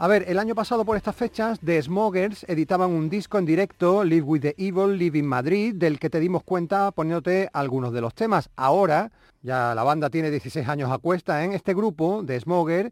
A 0.00 0.08
ver, 0.08 0.24
el 0.26 0.40
año 0.40 0.56
pasado 0.56 0.84
por 0.84 0.96
estas 0.96 1.14
fechas, 1.14 1.60
The 1.60 1.80
Smogers 1.80 2.44
editaban 2.48 2.90
un 2.90 3.08
disco 3.08 3.38
en 3.38 3.46
directo, 3.46 4.02
Live 4.02 4.22
with 4.22 4.40
the 4.40 4.56
Evil, 4.58 4.98
Live 4.98 5.16
in 5.16 5.28
Madrid, 5.28 5.72
del 5.76 6.00
que 6.00 6.10
te 6.10 6.18
dimos 6.18 6.42
cuenta 6.42 6.90
poniéndote 6.90 7.48
algunos 7.52 7.92
de 7.92 8.00
los 8.00 8.12
temas. 8.12 8.50
Ahora, 8.56 9.12
ya 9.40 9.72
la 9.72 9.84
banda 9.84 10.10
tiene 10.10 10.32
16 10.32 10.66
años 10.66 10.90
a 10.90 10.98
cuesta 10.98 11.44
en 11.44 11.52
este 11.52 11.74
grupo, 11.74 12.24
The 12.26 12.40
Smoger, 12.40 12.90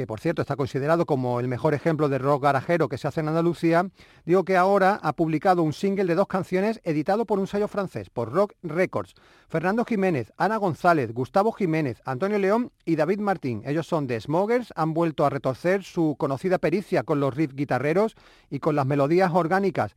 que 0.00 0.06
por 0.06 0.18
cierto 0.18 0.40
está 0.40 0.56
considerado 0.56 1.04
como 1.04 1.40
el 1.40 1.46
mejor 1.46 1.74
ejemplo 1.74 2.08
de 2.08 2.16
rock 2.16 2.44
garajero 2.44 2.88
que 2.88 2.96
se 2.96 3.06
hace 3.06 3.20
en 3.20 3.28
Andalucía, 3.28 3.90
digo 4.24 4.46
que 4.46 4.56
ahora 4.56 4.98
ha 5.02 5.12
publicado 5.12 5.62
un 5.62 5.74
single 5.74 6.06
de 6.06 6.14
dos 6.14 6.26
canciones 6.26 6.80
editado 6.84 7.26
por 7.26 7.38
un 7.38 7.46
sello 7.46 7.68
francés, 7.68 8.08
por 8.08 8.32
Rock 8.32 8.54
Records. 8.62 9.12
Fernando 9.50 9.84
Jiménez, 9.84 10.32
Ana 10.38 10.56
González, 10.56 11.12
Gustavo 11.12 11.52
Jiménez, 11.52 12.00
Antonio 12.06 12.38
León 12.38 12.72
y 12.86 12.96
David 12.96 13.18
Martín. 13.18 13.62
Ellos 13.66 13.86
son 13.86 14.06
de 14.06 14.18
Smogers, 14.18 14.72
han 14.74 14.94
vuelto 14.94 15.26
a 15.26 15.28
retorcer 15.28 15.84
su 15.84 16.16
conocida 16.18 16.56
pericia 16.56 17.02
con 17.02 17.20
los 17.20 17.34
riffs 17.34 17.54
guitarreros 17.54 18.16
y 18.48 18.60
con 18.60 18.76
las 18.76 18.86
melodías 18.86 19.30
orgánicas. 19.34 19.96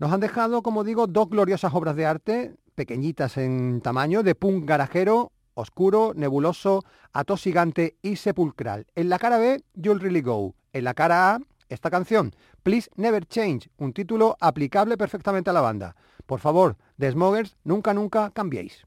Nos 0.00 0.12
han 0.12 0.18
dejado, 0.18 0.62
como 0.62 0.82
digo, 0.82 1.06
dos 1.06 1.28
gloriosas 1.28 1.72
obras 1.74 1.94
de 1.94 2.06
arte, 2.06 2.56
pequeñitas 2.74 3.36
en 3.36 3.80
tamaño, 3.82 4.24
de 4.24 4.34
punk 4.34 4.68
garajero, 4.68 5.30
oscuro, 5.54 6.12
nebuloso, 6.14 6.84
atosigante 7.12 7.96
y 8.02 8.16
sepulcral. 8.16 8.86
En 8.94 9.08
la 9.08 9.18
cara 9.18 9.38
B, 9.38 9.64
You'll 9.74 10.00
Really 10.00 10.20
Go. 10.20 10.54
En 10.72 10.84
la 10.84 10.94
cara 10.94 11.34
A, 11.34 11.38
esta 11.68 11.90
canción, 11.90 12.32
Please 12.62 12.90
Never 12.96 13.26
Change, 13.26 13.70
un 13.78 13.92
título 13.92 14.36
aplicable 14.40 14.96
perfectamente 14.96 15.50
a 15.50 15.52
la 15.52 15.60
banda. 15.60 15.96
Por 16.26 16.40
favor, 16.40 16.76
The 16.98 17.12
Smogers, 17.12 17.56
nunca, 17.64 17.94
nunca 17.94 18.30
cambiéis. 18.30 18.84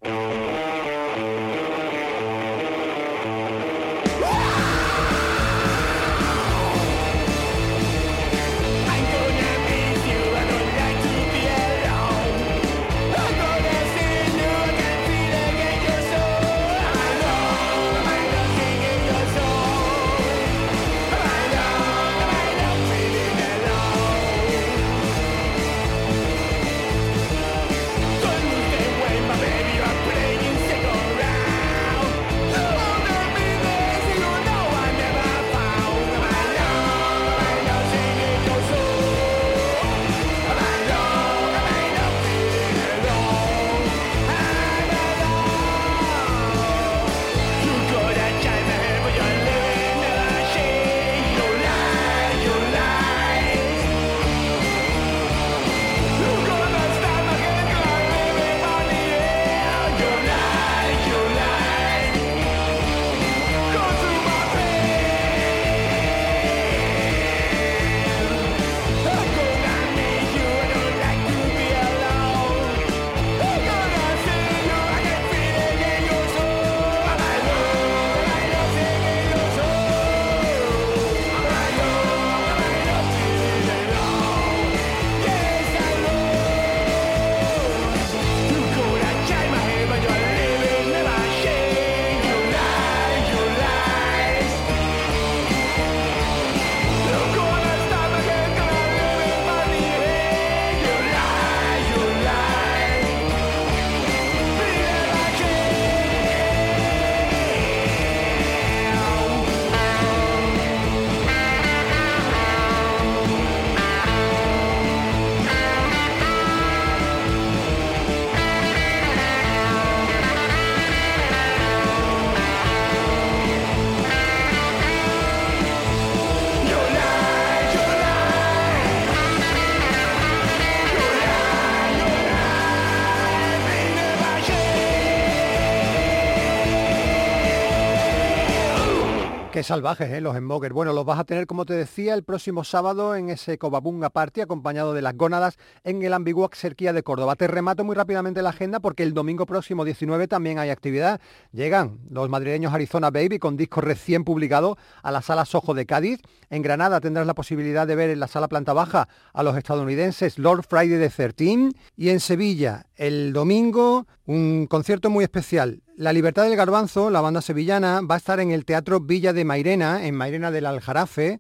Qué 139.57 139.63
salvajes, 139.63 140.11
¿eh? 140.11 140.21
los 140.21 140.37
Smoggers. 140.37 140.71
Bueno, 140.71 140.93
los 140.93 141.03
vas 141.03 141.17
a 141.17 141.23
tener, 141.23 141.47
como 141.47 141.65
te 141.65 141.73
decía, 141.73 142.13
el 142.13 142.21
próximo 142.21 142.63
sábado 142.63 143.15
en 143.15 143.31
ese 143.31 143.57
Cobabunga 143.57 144.11
Party, 144.11 144.41
acompañado 144.41 144.93
de 144.93 145.01
las 145.01 145.17
gónadas 145.17 145.57
en 145.83 146.03
el 146.03 146.13
Ambiguac 146.13 146.53
Cerquía 146.53 146.93
de 146.93 147.01
Córdoba. 147.01 147.35
Te 147.35 147.47
remato 147.47 147.83
muy 147.83 147.95
rápidamente 147.95 148.43
la 148.43 148.49
agenda 148.49 148.79
porque 148.79 149.01
el 149.01 149.15
domingo 149.15 149.47
próximo 149.47 149.83
19 149.83 150.27
también 150.27 150.59
hay 150.59 150.69
actividad. 150.69 151.19
Llegan 151.53 151.97
los 152.11 152.29
madrileños 152.29 152.71
Arizona 152.71 153.09
Baby 153.09 153.39
con 153.39 153.57
disco 153.57 153.81
recién 153.81 154.23
publicado 154.23 154.77
a 155.01 155.09
la 155.09 155.23
Sala 155.23 155.43
Sojo 155.43 155.73
de 155.73 155.87
Cádiz. 155.87 156.21
En 156.51 156.61
Granada 156.61 157.01
tendrás 157.01 157.25
la 157.25 157.33
posibilidad 157.33 157.87
de 157.87 157.95
ver 157.95 158.11
en 158.11 158.19
la 158.19 158.27
Sala 158.27 158.49
Planta 158.49 158.73
Baja 158.73 159.07
a 159.33 159.41
los 159.41 159.57
estadounidenses 159.57 160.37
Lord 160.37 160.67
Friday 160.69 160.99
de 160.99 161.09
13. 161.09 161.71
Y 161.95 162.09
en 162.09 162.19
Sevilla, 162.19 162.85
el 162.95 163.33
domingo, 163.33 164.05
un 164.27 164.67
concierto 164.67 165.09
muy 165.09 165.23
especial. 165.23 165.81
La 165.97 166.13
Libertad 166.13 166.43
del 166.43 166.55
Garbanzo, 166.55 167.09
la 167.09 167.21
banda 167.21 167.41
sevillana, 167.41 168.01
va 168.01 168.13
a 168.13 168.17
estar 168.19 168.39
en 168.39 168.51
el 168.51 168.65
Teatro 168.65 168.99
Villa 168.99 169.33
de 169.33 169.43
Mairena, 169.43 170.05
en 170.05 170.13
Mairena 170.13 170.51
del 170.51 170.67
Aljarafe, 170.67 171.39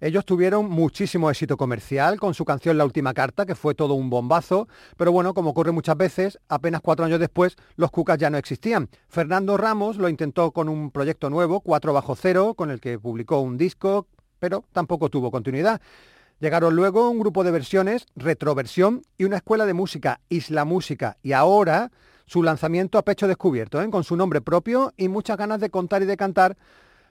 Ellos 0.00 0.24
tuvieron 0.24 0.70
muchísimo 0.70 1.28
éxito 1.28 1.58
comercial 1.58 2.18
con 2.18 2.32
su 2.32 2.46
canción 2.46 2.78
La 2.78 2.86
Última 2.86 3.12
Carta, 3.12 3.44
que 3.44 3.54
fue 3.54 3.74
todo 3.74 3.92
un 3.92 4.08
bombazo, 4.08 4.66
pero 4.96 5.12
bueno, 5.12 5.34
como 5.34 5.50
ocurre 5.50 5.72
muchas 5.72 5.96
veces, 5.96 6.38
apenas 6.48 6.80
cuatro 6.80 7.04
años 7.04 7.20
después 7.20 7.56
los 7.76 7.90
Cucas 7.90 8.16
ya 8.16 8.30
no 8.30 8.38
existían. 8.38 8.88
Fernando 9.08 9.58
Ramos 9.58 9.98
lo 9.98 10.08
intentó 10.08 10.52
con 10.52 10.70
un 10.70 10.90
proyecto 10.90 11.28
nuevo, 11.28 11.60
4 11.60 11.92
bajo 11.92 12.16
cero, 12.16 12.54
con 12.54 12.70
el 12.70 12.80
que 12.80 12.98
publicó 12.98 13.40
un 13.40 13.58
disco, 13.58 14.06
pero 14.38 14.64
tampoco 14.72 15.10
tuvo 15.10 15.30
continuidad. 15.30 15.82
Llegaron 16.38 16.74
luego 16.74 17.10
un 17.10 17.18
grupo 17.18 17.44
de 17.44 17.50
versiones, 17.50 18.06
retroversión 18.16 19.02
y 19.18 19.24
una 19.24 19.36
escuela 19.36 19.66
de 19.66 19.74
música, 19.74 20.20
Isla 20.30 20.64
Música, 20.64 21.18
y 21.22 21.32
ahora 21.32 21.92
su 22.24 22.42
lanzamiento 22.42 22.96
a 22.96 23.02
pecho 23.02 23.28
descubierto, 23.28 23.82
¿eh? 23.82 23.90
con 23.90 24.04
su 24.04 24.16
nombre 24.16 24.40
propio 24.40 24.94
y 24.96 25.08
muchas 25.08 25.36
ganas 25.36 25.60
de 25.60 25.68
contar 25.68 26.00
y 26.00 26.06
de 26.06 26.16
cantar 26.16 26.56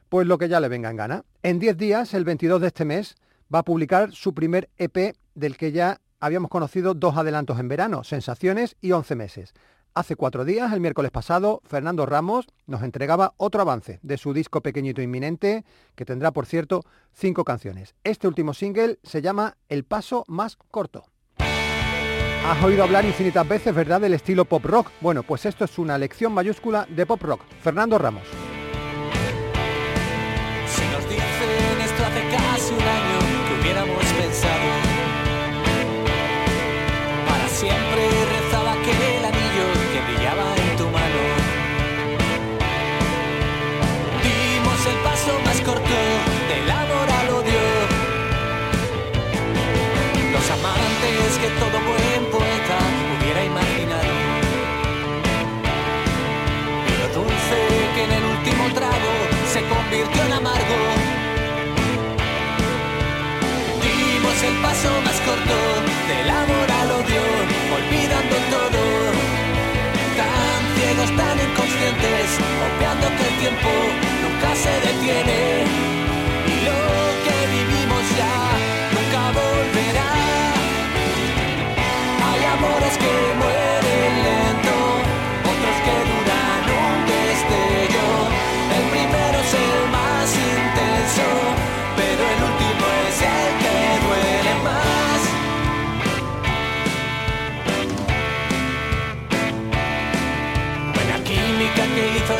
pues 0.09 0.27
lo 0.27 0.37
que 0.37 0.49
ya 0.49 0.59
le 0.59 0.67
venga 0.67 0.89
en 0.89 0.97
gana. 0.97 1.25
En 1.43 1.59
10 1.59 1.77
días, 1.77 2.13
el 2.13 2.25
22 2.25 2.61
de 2.61 2.67
este 2.67 2.85
mes, 2.85 3.15
va 3.53 3.59
a 3.59 3.63
publicar 3.63 4.11
su 4.11 4.33
primer 4.33 4.69
EP 4.77 5.15
del 5.35 5.57
que 5.57 5.71
ya 5.71 6.01
habíamos 6.19 6.49
conocido 6.49 6.93
dos 6.93 7.15
adelantos 7.15 7.59
en 7.59 7.67
verano, 7.67 8.03
Sensaciones 8.03 8.75
y 8.81 8.91
11 8.91 9.15
meses. 9.15 9.53
Hace 9.95 10.15
cuatro 10.15 10.45
días, 10.45 10.71
el 10.71 10.81
miércoles 10.81 11.11
pasado, 11.11 11.61
Fernando 11.65 12.05
Ramos 12.05 12.47
nos 12.67 12.83
entregaba 12.83 13.33
otro 13.37 13.61
avance 13.61 13.99
de 14.03 14.17
su 14.17 14.33
disco 14.33 14.61
pequeñito 14.61 15.01
inminente, 15.01 15.65
que 15.95 16.05
tendrá, 16.05 16.31
por 16.31 16.45
cierto, 16.45 16.83
cinco 17.11 17.43
canciones. 17.43 17.95
Este 18.03 18.27
último 18.27 18.53
single 18.53 18.99
se 19.03 19.21
llama 19.21 19.57
El 19.67 19.83
Paso 19.83 20.25
Más 20.27 20.57
Corto. 20.69 21.05
Has 21.37 22.63
oído 22.63 22.83
hablar 22.83 23.03
infinitas 23.03 23.47
veces, 23.47 23.75
¿verdad?, 23.75 23.99
del 23.99 24.13
estilo 24.13 24.45
pop 24.45 24.63
rock. 24.63 24.89
Bueno, 25.01 25.23
pues 25.23 25.45
esto 25.45 25.65
es 25.65 25.77
una 25.77 25.97
lección 25.97 26.33
mayúscula 26.33 26.87
de 26.89 27.05
pop 27.05 27.21
rock. 27.21 27.41
Fernando 27.61 27.97
Ramos. 27.97 28.23
Nunca 73.51 74.55
se 74.55 74.71
detiene. 74.81 75.88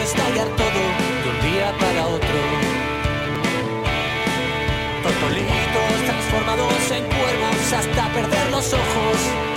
Estallar 0.10 0.48
todo 0.56 0.82
de 1.22 1.30
un 1.30 1.54
día 1.54 1.72
para 1.78 2.08
otro. 2.08 2.38
Tortolitos 5.04 5.98
transformados 6.06 6.92
en 6.92 7.04
cuervos 7.06 7.74
hasta 7.74 8.14
perder 8.14 8.50
los 8.50 8.74
ojos. 8.74 9.49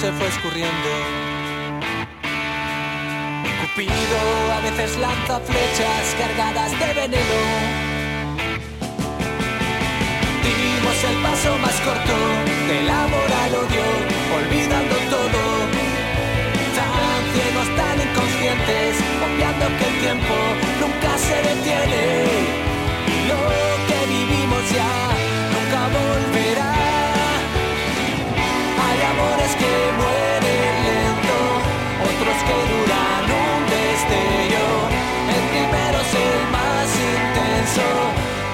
Se 0.00 0.12
fue 0.12 0.28
escurriendo. 0.28 0.90
Cupido 3.62 4.18
a 4.52 4.60
veces 4.60 4.98
lanza 4.98 5.40
flechas 5.40 6.04
cargadas 6.18 6.70
de 6.72 7.00
veneno. 7.00 7.40
Dimos 10.44 10.98
el 11.10 11.16
paso 11.22 11.56
más 11.58 11.76
corto 11.80 12.16
del 12.68 12.88
amor 12.90 13.30
al 13.42 13.54
odio, 13.54 13.86
olvidando 14.38 14.96
todo. 15.14 15.42
Tan 16.76 17.22
ciegos, 17.32 17.68
tan 17.80 17.96
inconscientes, 18.06 18.92
obviando 19.24 19.64
que 19.78 19.86
el 19.92 19.96
tiempo 20.04 20.34
nunca 20.80 21.12
se 21.26 21.36
detiene. 21.48 22.04
Y 23.14 23.18
lo 23.30 23.40
que 23.88 23.98
vivimos 24.12 24.62
ya 24.76 24.92
nunca 25.54 25.80
volverá. 25.96 26.45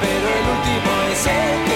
Pero 0.01 0.29
el 0.29 0.47
último 0.49 0.91
es 1.13 1.27
el 1.27 1.72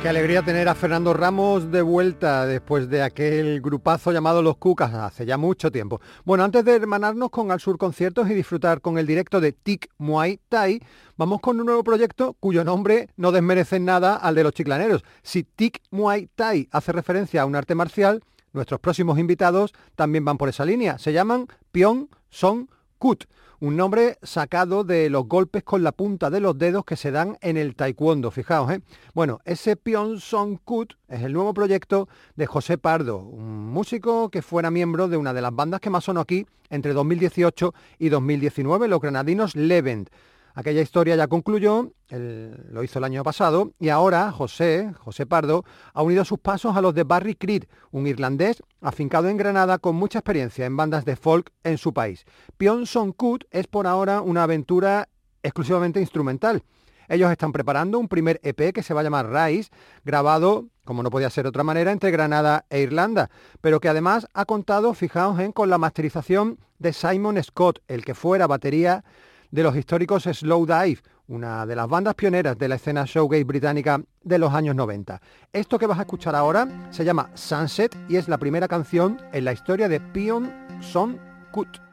Qué 0.00 0.08
alegría 0.08 0.44
tener 0.44 0.68
a 0.68 0.76
Fernando 0.76 1.12
Ramos 1.12 1.72
de 1.72 1.82
vuelta 1.82 2.46
después 2.46 2.88
de 2.88 3.02
aquel 3.02 3.60
grupazo 3.60 4.12
llamado 4.12 4.42
Los 4.42 4.56
Cucas 4.56 4.94
hace 4.94 5.26
ya 5.26 5.36
mucho 5.36 5.72
tiempo. 5.72 6.00
Bueno, 6.24 6.44
antes 6.44 6.64
de 6.64 6.76
hermanarnos 6.76 7.30
con 7.30 7.50
Al 7.50 7.58
Sur 7.58 7.78
Conciertos 7.78 8.30
y 8.30 8.34
disfrutar 8.34 8.80
con 8.80 8.96
el 8.96 9.08
directo 9.08 9.40
de 9.40 9.50
Tic 9.50 9.90
Muay 9.98 10.38
Thai, 10.48 10.80
vamos 11.16 11.40
con 11.40 11.58
un 11.58 11.66
nuevo 11.66 11.82
proyecto 11.82 12.36
cuyo 12.38 12.62
nombre 12.62 13.08
no 13.16 13.32
desmerece 13.32 13.80
nada 13.80 14.14
al 14.14 14.36
de 14.36 14.44
los 14.44 14.52
chiclaneros. 14.52 15.02
Si 15.22 15.42
Tic 15.42 15.82
Muay 15.90 16.28
Thai 16.32 16.68
hace 16.70 16.92
referencia 16.92 17.42
a 17.42 17.46
un 17.46 17.56
arte 17.56 17.74
marcial, 17.74 18.22
nuestros 18.52 18.78
próximos 18.78 19.18
invitados 19.18 19.74
también 19.96 20.24
van 20.24 20.38
por 20.38 20.48
esa 20.48 20.64
línea. 20.64 20.98
Se 20.98 21.12
llaman 21.12 21.48
Pyong 21.72 22.06
Song 22.30 22.68
Kut, 22.98 23.24
un 23.60 23.76
nombre 23.76 24.18
sacado 24.22 24.84
de 24.84 25.10
los 25.10 25.26
golpes 25.26 25.62
con 25.64 25.82
la 25.82 25.92
punta 25.92 26.30
de 26.30 26.40
los 26.40 26.58
dedos 26.58 26.84
que 26.84 26.96
se 26.96 27.10
dan 27.10 27.38
en 27.40 27.56
el 27.56 27.74
taekwondo, 27.74 28.30
fijaos, 28.30 28.70
¿eh? 28.72 28.80
Bueno, 29.14 29.40
ese 29.44 29.76
Pyong 29.76 30.20
Song 30.20 30.58
Kut 30.64 30.94
es 31.08 31.22
el 31.22 31.32
nuevo 31.32 31.54
proyecto 31.54 32.08
de 32.36 32.46
José 32.46 32.78
Pardo, 32.78 33.18
un 33.18 33.68
músico 33.70 34.30
que 34.30 34.42
fuera 34.42 34.70
miembro 34.70 35.08
de 35.08 35.16
una 35.16 35.32
de 35.32 35.42
las 35.42 35.54
bandas 35.54 35.80
que 35.80 35.90
más 35.90 36.04
sonó 36.04 36.20
aquí 36.20 36.46
entre 36.70 36.92
2018 36.92 37.74
y 37.98 38.08
2019, 38.08 38.88
los 38.88 39.00
granadinos 39.00 39.56
Levent. 39.56 40.10
Aquella 40.58 40.82
historia 40.82 41.14
ya 41.14 41.28
concluyó, 41.28 41.92
lo 42.10 42.82
hizo 42.82 42.98
el 42.98 43.04
año 43.04 43.22
pasado, 43.22 43.74
y 43.78 43.90
ahora 43.90 44.32
José, 44.32 44.92
José 44.98 45.24
Pardo, 45.24 45.64
ha 45.94 46.02
unido 46.02 46.24
sus 46.24 46.40
pasos 46.40 46.76
a 46.76 46.80
los 46.80 46.94
de 46.94 47.04
Barry 47.04 47.36
Creed, 47.36 47.66
un 47.92 48.08
irlandés 48.08 48.60
afincado 48.80 49.28
en 49.28 49.36
Granada 49.36 49.78
con 49.78 49.94
mucha 49.94 50.18
experiencia 50.18 50.66
en 50.66 50.76
bandas 50.76 51.04
de 51.04 51.14
folk 51.14 51.52
en 51.62 51.78
su 51.78 51.94
país. 51.94 52.24
Pion 52.56 52.86
Son 52.86 53.12
Kut 53.12 53.44
es 53.52 53.68
por 53.68 53.86
ahora 53.86 54.20
una 54.20 54.42
aventura 54.42 55.08
exclusivamente 55.44 56.00
instrumental. 56.00 56.64
Ellos 57.06 57.30
están 57.30 57.52
preparando 57.52 58.00
un 58.00 58.08
primer 58.08 58.40
EP 58.42 58.72
que 58.72 58.82
se 58.82 58.94
va 58.94 59.02
a 59.02 59.04
llamar 59.04 59.30
Rise, 59.30 59.70
grabado, 60.04 60.66
como 60.84 61.04
no 61.04 61.10
podía 61.10 61.30
ser 61.30 61.44
de 61.44 61.50
otra 61.50 61.62
manera, 61.62 61.92
entre 61.92 62.10
Granada 62.10 62.66
e 62.68 62.80
Irlanda, 62.80 63.30
pero 63.60 63.78
que 63.78 63.88
además 63.88 64.26
ha 64.34 64.44
contado, 64.44 64.92
fijaos, 64.94 65.38
en, 65.38 65.52
con 65.52 65.70
la 65.70 65.78
masterización 65.78 66.58
de 66.80 66.92
Simon 66.92 67.40
Scott, 67.44 67.78
el 67.86 68.04
que 68.04 68.16
fuera 68.16 68.48
batería 68.48 69.04
de 69.50 69.62
los 69.62 69.76
históricos 69.76 70.24
Slow 70.24 70.66
Dive, 70.66 71.00
una 71.28 71.66
de 71.66 71.76
las 71.76 71.88
bandas 71.88 72.14
pioneras 72.14 72.58
de 72.58 72.68
la 72.68 72.76
escena 72.76 73.04
showgaze 73.06 73.44
británica 73.44 74.00
de 74.22 74.38
los 74.38 74.52
años 74.52 74.74
90. 74.74 75.20
Esto 75.52 75.78
que 75.78 75.86
vas 75.86 75.98
a 75.98 76.02
escuchar 76.02 76.34
ahora 76.34 76.88
se 76.90 77.04
llama 77.04 77.30
Sunset 77.34 77.96
y 78.08 78.16
es 78.16 78.28
la 78.28 78.38
primera 78.38 78.68
canción 78.68 79.20
en 79.32 79.44
la 79.44 79.52
historia 79.52 79.88
de 79.88 80.00
Pion 80.00 80.52
Son 80.80 81.18
Kut. 81.52 81.87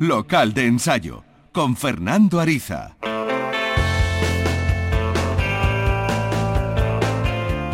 Local 0.00 0.54
de 0.54 0.64
ensayo, 0.64 1.24
con 1.52 1.76
Fernando 1.76 2.40
Ariza. 2.40 2.96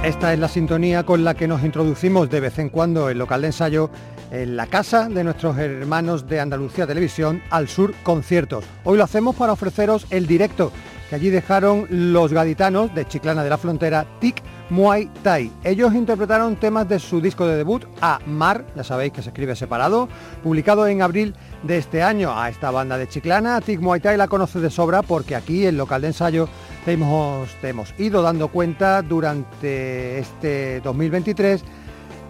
Esta 0.02 0.32
es 0.32 0.38
la 0.40 0.48
sintonía 0.48 1.06
con 1.06 1.22
la 1.22 1.34
que 1.34 1.46
nos 1.46 1.62
introducimos 1.62 2.28
de 2.28 2.40
vez 2.40 2.58
en 2.58 2.68
cuando 2.68 3.10
el 3.10 3.18
local 3.18 3.42
de 3.42 3.46
ensayo 3.46 3.90
en 4.32 4.56
la 4.56 4.66
casa 4.66 5.08
de 5.08 5.22
nuestros 5.22 5.56
hermanos 5.56 6.26
de 6.26 6.40
Andalucía 6.40 6.84
Televisión, 6.84 7.40
Al 7.48 7.68
Sur 7.68 7.94
Conciertos. 8.02 8.64
Hoy 8.82 8.98
lo 8.98 9.04
hacemos 9.04 9.36
para 9.36 9.52
ofreceros 9.52 10.08
el 10.10 10.26
directo 10.26 10.72
que 11.08 11.14
allí 11.14 11.30
dejaron 11.30 11.86
los 11.90 12.32
gaditanos 12.32 12.92
de 12.92 13.06
Chiclana 13.06 13.44
de 13.44 13.50
la 13.50 13.58
Frontera, 13.58 14.04
Tic 14.18 14.42
Muay 14.70 15.08
Thai. 15.22 15.50
Ellos 15.62 15.94
interpretaron 15.94 16.56
temas 16.56 16.88
de 16.88 16.98
su 16.98 17.20
disco 17.20 17.46
de 17.46 17.56
debut, 17.56 17.84
A 18.00 18.18
Mar, 18.26 18.64
ya 18.74 18.82
sabéis 18.82 19.12
que 19.12 19.22
se 19.22 19.28
escribe 19.28 19.54
separado, 19.54 20.08
publicado 20.42 20.86
en 20.88 21.02
abril 21.02 21.34
de 21.62 21.78
este 21.78 22.02
año. 22.02 22.36
A 22.36 22.48
esta 22.48 22.70
banda 22.70 22.98
de 22.98 23.08
Chiclana, 23.08 23.60
Tic 23.60 23.80
Muay 23.80 24.00
Thai 24.00 24.16
la 24.16 24.28
conoce 24.28 24.58
de 24.60 24.70
sobra 24.70 25.02
porque 25.02 25.36
aquí, 25.36 25.64
el 25.64 25.76
local 25.76 26.02
de 26.02 26.08
ensayo, 26.08 26.48
hemos, 26.86 27.48
hemos 27.62 27.94
ido 27.98 28.22
dando 28.22 28.48
cuenta 28.48 29.02
durante 29.02 30.18
este 30.18 30.80
2023 30.80 31.62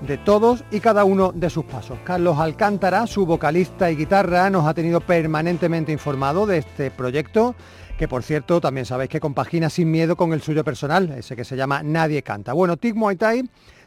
de 0.06 0.18
todos 0.18 0.64
y 0.70 0.80
cada 0.80 1.04
uno 1.04 1.32
de 1.32 1.50
sus 1.50 1.64
pasos. 1.64 1.98
Carlos 2.04 2.38
Alcántara, 2.38 3.06
su 3.06 3.24
vocalista 3.26 3.90
y 3.90 3.96
guitarra, 3.96 4.50
nos 4.50 4.66
ha 4.66 4.74
tenido 4.74 5.00
permanentemente 5.00 5.92
informado 5.92 6.46
de 6.46 6.58
este 6.58 6.90
proyecto, 6.90 7.54
que 7.98 8.08
por 8.08 8.22
cierto 8.22 8.60
también 8.60 8.84
sabéis 8.84 9.10
que 9.10 9.20
compagina 9.20 9.70
sin 9.70 9.90
miedo 9.90 10.16
con 10.16 10.32
el 10.32 10.42
suyo 10.42 10.64
personal, 10.64 11.10
ese 11.12 11.34
que 11.34 11.44
se 11.44 11.56
llama 11.56 11.82
Nadie 11.82 12.22
Canta. 12.22 12.52
Bueno, 12.52 12.76
Tic 12.76 12.94
Muay 12.94 13.16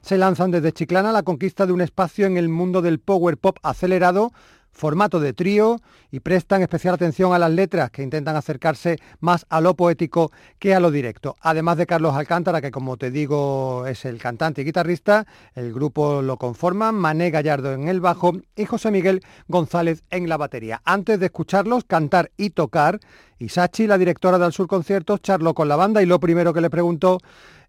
se 0.02 0.17
lanzan 0.17 0.52
desde 0.52 0.72
Chiclana 0.72 1.10
a 1.10 1.13
la 1.13 1.24
conquista 1.24 1.65
de 1.65 1.74
un 1.74 1.82
espacio 1.82 2.26
en 2.26 2.38
el 2.38 2.50
mundo 2.50 2.82
del 2.82 3.00
power 3.00 3.38
pop 3.38 3.58
acelerado 3.62 4.32
formato 4.72 5.19
de 5.19 5.34
trío 5.34 5.82
y 6.10 6.22
prestan 6.22 6.62
especial 6.62 6.93
atención 6.93 7.34
a 7.34 7.39
las 7.39 7.52
letras 7.52 7.91
que 7.91 8.02
intentan 8.02 8.36
acercarse 8.36 8.98
más 9.19 9.45
a 9.50 9.62
lo 9.62 9.76
poético 9.76 10.32
que 10.58 10.74
a 10.74 10.80
lo 10.80 10.89
directo. 10.89 11.36
Además 11.41 11.78
de 11.78 11.86
Carlos 11.86 12.15
Alcántara, 12.15 12.62
que 12.62 12.72
como 12.72 12.98
te 12.98 13.12
digo 13.12 13.86
es 13.88 14.06
el 14.06 14.19
cantante 14.19 14.62
y 14.62 14.65
guitarrista, 14.65 15.28
el 15.54 15.74
grupo 15.74 16.22
lo 16.22 16.38
conforman 16.38 16.95
Mané 16.95 17.30
Gallardo 17.30 17.74
en 17.74 17.89
el 17.89 18.00
bajo 18.00 18.34
y 18.56 18.65
José 18.65 18.89
Miguel 18.89 19.22
González 19.48 20.04
en 20.10 20.30
la 20.30 20.38
batería. 20.38 20.82
Antes 20.86 21.19
de 21.19 21.28
escucharlos 21.28 21.84
cantar 21.84 22.32
y 22.38 22.52
tocar, 22.52 23.00
Isachi, 23.39 23.88
la 23.88 23.97
directora 23.97 24.38
del 24.38 24.52
Sur 24.52 24.67
Conciertos, 24.67 25.21
charló 25.21 25.54
con 25.54 25.69
la 25.69 25.78
banda 25.78 26.02
y 26.02 26.06
lo 26.06 26.19
primero 26.19 26.54
que 26.54 26.60
le 26.60 26.69
preguntó 26.69 27.19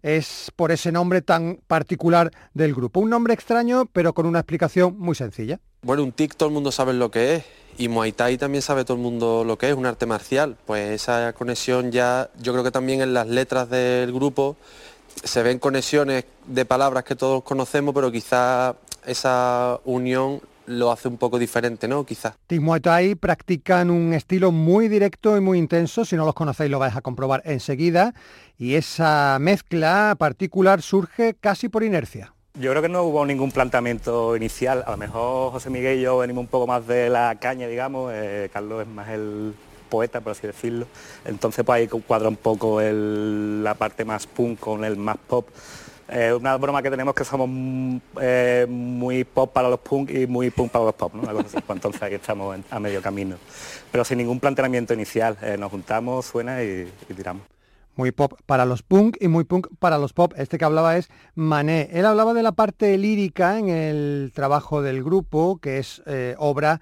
es 0.03 0.51
por 0.55 0.71
ese 0.71 0.91
nombre 0.91 1.21
tan 1.21 1.59
particular 1.65 2.31
del 2.53 2.75
grupo. 2.75 2.99
Un 2.99 3.09
nombre 3.09 3.33
extraño, 3.33 3.85
pero 3.93 4.13
con 4.13 4.25
una 4.25 4.39
explicación 4.39 4.99
muy 4.99 5.15
sencilla. 5.15 5.59
Bueno, 5.83 6.03
un 6.03 6.11
tic 6.11 6.35
todo 6.35 6.49
el 6.49 6.53
mundo 6.53 6.71
sabe 6.71 6.93
lo 6.93 7.09
que 7.09 7.35
es 7.35 7.45
y 7.77 7.87
Muay 7.87 8.11
Thai 8.11 8.37
también 8.37 8.61
sabe 8.61 8.83
todo 8.83 8.97
el 8.97 9.03
mundo 9.03 9.43
lo 9.45 9.57
que 9.57 9.69
es, 9.69 9.75
un 9.75 9.85
arte 9.85 10.05
marcial. 10.05 10.57
Pues 10.65 10.89
esa 10.89 11.33
conexión 11.33 11.91
ya, 11.91 12.29
yo 12.39 12.51
creo 12.51 12.63
que 12.63 12.71
también 12.71 13.01
en 13.01 13.13
las 13.13 13.27
letras 13.27 13.69
del 13.69 14.11
grupo 14.11 14.57
se 15.23 15.41
ven 15.41 15.57
conexiones 15.57 16.25
de 16.45 16.65
palabras 16.65 17.03
que 17.03 17.15
todos 17.15 17.43
conocemos, 17.43 17.95
pero 17.95 18.11
quizá 18.11 18.75
esa 19.05 19.79
unión 19.85 20.41
lo 20.71 20.91
hace 20.91 21.07
un 21.07 21.17
poco 21.17 21.37
diferente, 21.37 21.87
¿no? 21.87 22.05
Quizás. 22.05 22.33
Tic 22.47 22.61
Muay 22.61 22.79
Thai 22.81 23.15
practican 23.15 23.89
un 23.89 24.13
estilo 24.13 24.51
muy 24.51 24.87
directo 24.87 25.37
y 25.37 25.41
muy 25.41 25.57
intenso, 25.59 26.05
si 26.05 26.15
no 26.15 26.25
los 26.25 26.33
conocéis 26.33 26.71
lo 26.71 26.79
vais 26.79 26.95
a 26.95 27.01
comprobar 27.01 27.41
enseguida, 27.45 28.13
y 28.57 28.75
esa 28.75 29.37
mezcla 29.39 30.15
particular 30.17 30.81
surge 30.81 31.35
casi 31.39 31.69
por 31.69 31.83
inercia. 31.83 32.33
Yo 32.59 32.71
creo 32.71 32.81
que 32.81 32.89
no 32.89 33.03
hubo 33.03 33.25
ningún 33.25 33.51
planteamiento 33.51 34.35
inicial. 34.35 34.83
A 34.85 34.91
lo 34.91 34.97
mejor 34.97 35.51
José 35.53 35.69
Miguel 35.69 35.99
y 35.99 36.01
yo 36.01 36.17
venimos 36.17 36.41
un 36.41 36.47
poco 36.47 36.67
más 36.67 36.85
de 36.85 37.09
la 37.09 37.35
caña, 37.39 37.65
digamos. 37.67 38.11
Eh, 38.13 38.49
Carlos 38.51 38.81
es 38.81 38.87
más 38.89 39.07
el 39.09 39.53
poeta, 39.89 40.19
por 40.19 40.33
así 40.33 40.47
decirlo. 40.47 40.85
Entonces 41.25 41.63
pues 41.65 41.75
ahí 41.77 41.87
cuadra 41.87 42.27
un 42.27 42.35
poco 42.35 42.81
el- 42.81 43.63
la 43.63 43.73
parte 43.75 44.03
más 44.03 44.27
punk 44.27 44.59
con 44.59 44.83
el 44.83 44.97
más 44.97 45.15
pop. 45.27 45.47
Eh, 46.11 46.33
una 46.33 46.57
broma 46.57 46.81
que 46.83 46.89
tenemos 46.89 47.15
que 47.15 47.23
somos 47.23 47.49
eh, 48.21 48.65
muy 48.69 49.23
pop 49.23 49.51
para 49.53 49.69
los 49.69 49.79
punk 49.79 50.11
y 50.11 50.27
muy 50.27 50.49
punk 50.49 50.69
para 50.71 50.85
los 50.85 50.95
pop, 50.95 51.13
¿no? 51.13 51.21
Pues 51.21 51.55
entonces 51.69 52.01
ahí 52.01 52.15
estamos 52.15 52.57
a 52.69 52.79
medio 52.81 53.01
camino. 53.01 53.37
Pero 53.91 54.03
sin 54.03 54.17
ningún 54.17 54.39
planteamiento 54.41 54.93
inicial. 54.93 55.37
Eh, 55.41 55.55
nos 55.57 55.71
juntamos, 55.71 56.25
suena 56.25 56.61
y- 56.63 56.91
tiramos. 57.15 57.43
Muy 57.95 58.11
pop 58.11 58.33
para 58.45 58.65
los 58.65 58.83
punk 58.83 59.17
y 59.21 59.27
muy 59.29 59.45
punk 59.45 59.67
para 59.79 59.97
los 59.97 60.11
pop. 60.11 60.33
Este 60.35 60.57
que 60.57 60.65
hablaba 60.65 60.97
es 60.97 61.09
Mané. 61.35 61.89
Él 61.93 62.05
hablaba 62.05 62.33
de 62.33 62.43
la 62.43 62.51
parte 62.51 62.97
lírica 62.97 63.57
en 63.57 63.69
el 63.69 64.31
trabajo 64.33 64.81
del 64.81 65.03
grupo, 65.03 65.59
que 65.61 65.77
es 65.77 66.01
eh, 66.05 66.35
obra 66.37 66.81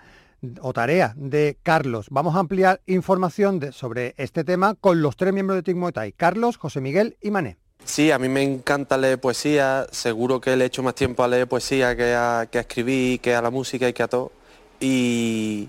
o 0.61 0.73
tarea 0.73 1.13
de 1.17 1.57
Carlos. 1.61 2.07
Vamos 2.09 2.35
a 2.35 2.39
ampliar 2.39 2.81
información 2.87 3.73
sobre 3.73 4.15
este 4.17 4.43
tema 4.43 4.75
con 4.75 5.01
los 5.01 5.17
tres 5.17 5.33
miembros 5.33 5.61
de 5.61 5.73
Tic 5.73 6.15
Carlos, 6.15 6.57
José 6.57 6.81
Miguel 6.81 7.17
y 7.21 7.29
Mané. 7.29 7.57
Sí, 7.85 8.11
a 8.11 8.19
mí 8.19 8.29
me 8.29 8.43
encanta 8.43 8.97
leer 8.97 9.19
poesía, 9.19 9.87
seguro 9.91 10.39
que 10.39 10.55
le 10.55 10.65
echo 10.65 10.83
más 10.83 10.95
tiempo 10.95 11.23
a 11.23 11.27
leer 11.27 11.47
poesía 11.47 11.95
que 11.95 12.13
a, 12.13 12.47
que 12.49 12.59
a 12.59 12.61
escribir, 12.61 13.19
que 13.19 13.35
a 13.35 13.41
la 13.41 13.49
música 13.49 13.89
y 13.89 13.93
que 13.93 14.03
a 14.03 14.07
todo. 14.07 14.31
Y 14.79 15.67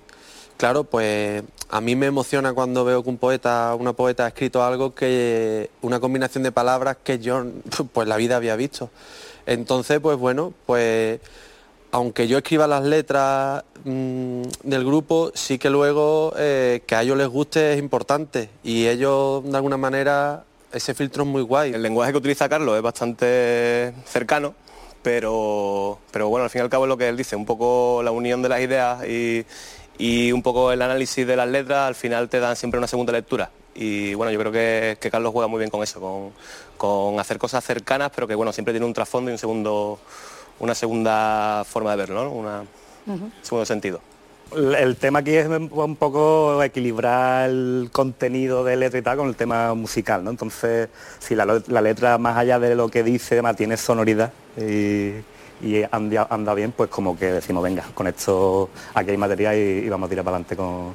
claro, 0.57 0.85
pues 0.85 1.43
a 1.71 1.81
mí 1.81 1.97
me 1.97 2.07
emociona 2.07 2.53
cuando 2.53 2.85
veo 2.85 3.03
que 3.03 3.09
un 3.09 3.17
poeta, 3.17 3.75
una 3.79 3.93
poeta 3.95 4.27
ha 4.27 4.29
escrito 4.29 4.63
algo 4.63 4.95
que, 4.95 5.71
una 5.83 6.01
combinación 6.01 6.45
de 6.45 6.53
palabras 6.53 6.99
que 7.03 7.19
yo 7.19 7.45
pues 7.93 8.07
la 8.07 8.17
vida 8.17 8.37
había 8.37 8.57
visto. 8.57 8.91
Entonces, 9.47 10.01
pues 10.01 10.19
bueno, 10.19 10.53
pues 10.67 11.21
aunque 11.93 12.29
yo 12.29 12.39
escriba 12.39 12.67
las 12.67 12.85
letras 12.85 13.65
mm, 13.85 14.43
del 14.65 14.85
grupo, 14.85 15.33
sí 15.35 15.59
que 15.59 15.71
luego 15.71 16.35
eh, 16.37 16.83
que 16.87 16.95
a 16.95 17.03
ellos 17.03 17.17
les 17.17 17.29
guste 17.29 17.73
es 17.73 17.79
importante 17.79 18.51
y 18.63 18.87
ellos 18.87 19.43
de 19.45 19.57
alguna 19.57 19.77
manera 19.77 20.45
ese 20.73 20.95
filtro 20.95 21.25
es 21.25 21.29
muy 21.29 21.43
guay. 21.43 21.73
El 21.73 21.83
lenguaje 21.83 22.12
que 22.12 22.18
utiliza 22.18 22.49
Carlos 22.49 22.77
es 22.77 22.83
bastante 22.83 23.93
cercano, 24.07 24.55
pero, 25.03 25.99
pero 26.11 26.29
bueno, 26.29 26.45
al 26.45 26.51
fin 26.51 26.61
y 26.61 26.62
al 26.62 26.71
cabo 26.71 26.85
es 26.85 26.89
lo 26.89 26.97
que 26.97 27.09
él 27.09 27.16
dice, 27.16 27.37
un 27.37 27.47
poco 27.47 28.03
la 28.03 28.11
unión 28.11 28.43
de 28.43 28.49
las 28.49 28.61
ideas 28.61 29.05
y, 29.07 29.45
y 29.99 30.33
un 30.33 30.43
poco 30.43 30.73
el 30.73 30.83
análisis 30.83 31.27
de 31.27 31.37
las 31.37 31.49
letras 31.49 31.89
al 31.89 31.95
final 31.95 32.29
te 32.29 32.41
dan 32.41 32.57
siempre 32.57 32.79
una 32.79 32.87
segunda 32.87 33.12
lectura. 33.12 33.51
Y 33.75 34.14
bueno, 34.14 34.33
yo 34.33 34.39
creo 34.39 34.53
que, 34.53 34.99
que 35.01 35.11
Carlos 35.11 35.33
juega 35.33 35.47
muy 35.47 35.59
bien 35.59 35.71
con 35.71 35.83
eso, 35.83 36.01
con, 36.01 36.33
con 36.77 37.21
hacer 37.21 37.39
cosas 37.39 37.64
cercanas, 37.64 38.11
pero 38.14 38.27
que 38.27 38.35
bueno, 38.35 38.53
siempre 38.53 38.75
tiene 38.75 38.87
un 38.87 38.93
trasfondo 38.93 39.31
y 39.31 39.33
un 39.33 39.39
segundo, 39.39 39.99
una 40.59 40.75
segunda 40.75 41.64
forma 41.66 41.93
de 41.93 41.97
verlo, 41.97 42.25
¿no? 42.25 42.33
Una, 42.33 42.64
segundo 43.43 43.64
sentido. 43.64 44.01
El 44.57 44.97
tema 44.97 45.21
aquí 45.21 45.33
es 45.35 45.47
un 45.49 45.97
poco 45.97 46.63
equilibrar 46.63 47.49
el 47.49 47.89
contenido 47.93 48.65
de 48.65 48.77
letra 48.77 48.99
y 48.99 49.03
tal 49.03 49.17
con 49.17 49.29
el 49.29 49.37
tema 49.37 49.75
musical, 49.75 50.25
¿no? 50.25 50.31
Entonces, 50.31 50.89
si 51.21 51.37
la, 51.37 51.47
letra 51.81 52.19
más 52.19 52.37
allá 52.37 52.59
de 52.59 52.75
lo 52.75 52.89
que 52.89 53.05
dice, 53.05 53.37
además 53.37 53.57
tiene 53.57 53.77
sonoridad 53.77 54.33
y, 54.57 55.15
anda, 55.93 56.55
bien, 56.55 56.73
pues 56.73 56.91
como 56.91 57.17
que 57.17 57.27
decimos, 57.27 57.63
venga, 57.63 57.85
con 57.95 58.09
esto 58.09 58.71
aquí 58.95 59.11
hay 59.11 59.17
material 59.17 59.57
y, 59.57 59.87
y 59.87 59.89
vamos 59.89 60.09
a 60.09 60.11
tirar 60.11 60.25
para 60.25 60.37
adelante 60.37 60.57
con, 60.57 60.95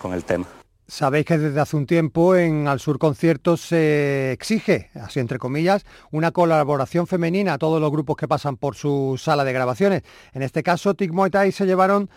con 0.00 0.12
el 0.12 0.24
tema. 0.24 0.46
Sabéis 0.88 1.26
que 1.26 1.36
desde 1.36 1.60
hace 1.60 1.76
un 1.76 1.84
tiempo 1.84 2.36
en 2.36 2.68
Al 2.68 2.78
Sur 2.78 3.00
Conciertos 3.00 3.60
se 3.60 4.30
exige, 4.30 4.90
así 4.94 5.18
entre 5.18 5.38
comillas, 5.38 5.84
una 6.12 6.30
colaboración 6.30 7.08
femenina 7.08 7.54
a 7.54 7.58
todos 7.58 7.80
los 7.80 7.90
grupos 7.90 8.16
que 8.16 8.28
pasan 8.28 8.56
por 8.56 8.76
su 8.76 9.20
sala 9.20 9.42
de 9.42 9.52
grabaciones. 9.52 10.02
En 10.32 10.42
este 10.42 10.62
caso, 10.62 10.94
Tic 10.94 11.12
Muay 11.12 11.32
Thai 11.32 11.50
se 11.50 11.66
llevaron 11.66 12.08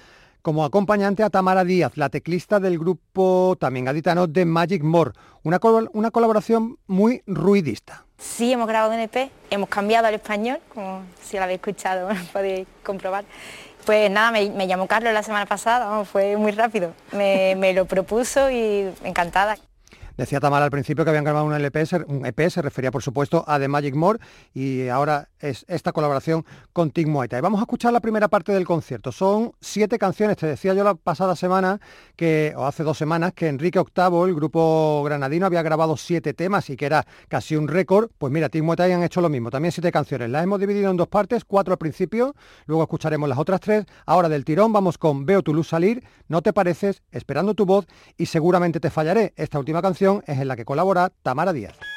como 0.42 0.64
acompañante 0.66 1.24
a 1.24 1.30
Tamara 1.30 1.64
Díaz, 1.64 1.94
la 1.96 2.10
teclista 2.10 2.60
del 2.60 2.80
grupo 2.80 3.56
también 3.60 3.86
gaditano 3.86 4.28
de 4.28 4.46
Magic 4.46 4.84
More. 4.84 5.12
Una, 5.44 5.60
una 5.94 6.12
colaboración 6.12 6.78
muy 6.88 7.22
ruidista. 7.26 8.06
Sí, 8.18 8.52
hemos 8.52 8.68
grabado 8.68 8.94
un 8.94 9.00
EP, 9.00 9.32
hemos 9.50 9.70
cambiado 9.70 10.08
al 10.08 10.14
español, 10.14 10.60
como 10.74 11.04
si 11.24 11.38
lo 11.38 11.44
habéis 11.44 11.60
escuchado 11.60 12.10
podéis 12.34 12.68
comprobar. 12.84 13.26
Pues 13.86 14.12
nada, 14.12 14.32
me, 14.32 14.50
me 14.50 14.68
llamó 14.68 14.88
Carlos 14.88 15.14
la 15.14 15.24
semana 15.24 15.46
pasada, 15.46 16.04
fue 16.06 16.36
muy 16.38 16.52
rápido. 16.52 16.94
Me, 17.14 17.56
me 17.56 17.74
lo 17.74 17.86
propuso 17.86 18.52
y 18.52 18.90
encantada. 19.04 19.58
Decía 20.20 20.42
Tamara 20.42 20.66
al 20.66 20.72
principio 20.72 21.06
que 21.06 21.12
habían 21.12 21.24
grabado 21.24 21.46
un 21.46 21.54
LP, 21.54 21.86
un 22.08 22.26
EP, 22.26 22.50
se 22.50 22.62
refería 22.62 22.92
por 22.92 23.02
supuesto 23.02 23.46
a 23.48 23.58
The 23.58 23.70
Magic 23.70 23.96
More 23.96 24.20
y 24.54 24.90
ahora 24.90 25.30
es 25.40 25.64
esta 25.70 25.94
colaboración 25.94 26.44
con 26.74 26.92
Tic 26.92 27.08
Muay 27.08 27.30
Thai. 27.30 27.40
Vamos 27.40 27.62
a 27.62 27.64
escuchar 27.64 27.94
la 27.94 28.02
primera 28.02 28.28
parte 28.28 28.52
del 28.52 28.66
concierto. 28.66 29.14
Son 29.14 29.54
siete 29.62 29.98
canciones, 29.98 30.36
te 30.36 30.46
decía 30.46 30.74
yo 30.74 30.84
la 30.84 30.96
pasada 30.96 31.38
semana, 31.38 31.80
que, 32.18 32.54
o 32.58 32.66
hace 32.66 32.84
dos 32.84 32.98
semanas, 32.98 33.32
que 33.32 33.48
Enrique 33.48 33.80
VIII, 33.80 34.26
el 34.26 34.36
grupo 34.36 35.02
granadino, 35.06 35.46
había 35.46 35.62
grabado 35.62 35.96
siete 35.96 36.34
temas 36.34 36.70
y 36.70 36.76
que 36.76 36.88
era 36.88 37.08
casi 37.30 37.56
un 37.56 37.70
récord. 37.70 38.10
Pues 38.18 38.34
mira, 38.34 38.50
Tic 38.50 38.62
Muay 38.62 38.76
Thai 38.76 38.92
han 38.92 39.04
hecho 39.04 39.22
lo 39.22 39.30
mismo, 39.30 39.50
también 39.50 39.72
siete 39.72 39.90
canciones. 39.90 40.30
Las 40.30 40.44
hemos 40.44 40.60
dividido 40.60 40.92
en 40.92 40.98
dos 40.98 41.08
partes, 41.08 41.46
cuatro 41.46 41.72
al 41.72 41.78
principio, 41.78 42.36
luego 42.66 42.84
escucharemos 42.84 43.30
las 43.30 43.38
otras 43.38 43.62
tres. 43.62 43.86
Ahora 44.06 44.28
del 44.28 44.44
tirón 44.44 44.74
vamos 44.74 44.98
con 44.98 45.26
Veo 45.26 45.44
tu 45.44 45.54
luz 45.54 45.70
salir, 45.70 46.04
No 46.28 46.42
te 46.42 46.52
pareces, 46.52 47.04
Esperando 47.10 47.54
tu 47.54 47.66
voz 47.66 47.88
y 48.18 48.26
Seguramente 48.26 48.82
te 48.82 48.90
fallaré. 48.90 49.32
Esta 49.38 49.58
última 49.58 49.82
canción 49.82 50.09
es 50.26 50.40
en 50.40 50.48
la 50.48 50.56
que 50.56 50.66
colabora 50.66 51.12
Tamara 51.24 51.54
Díaz. 51.54 51.89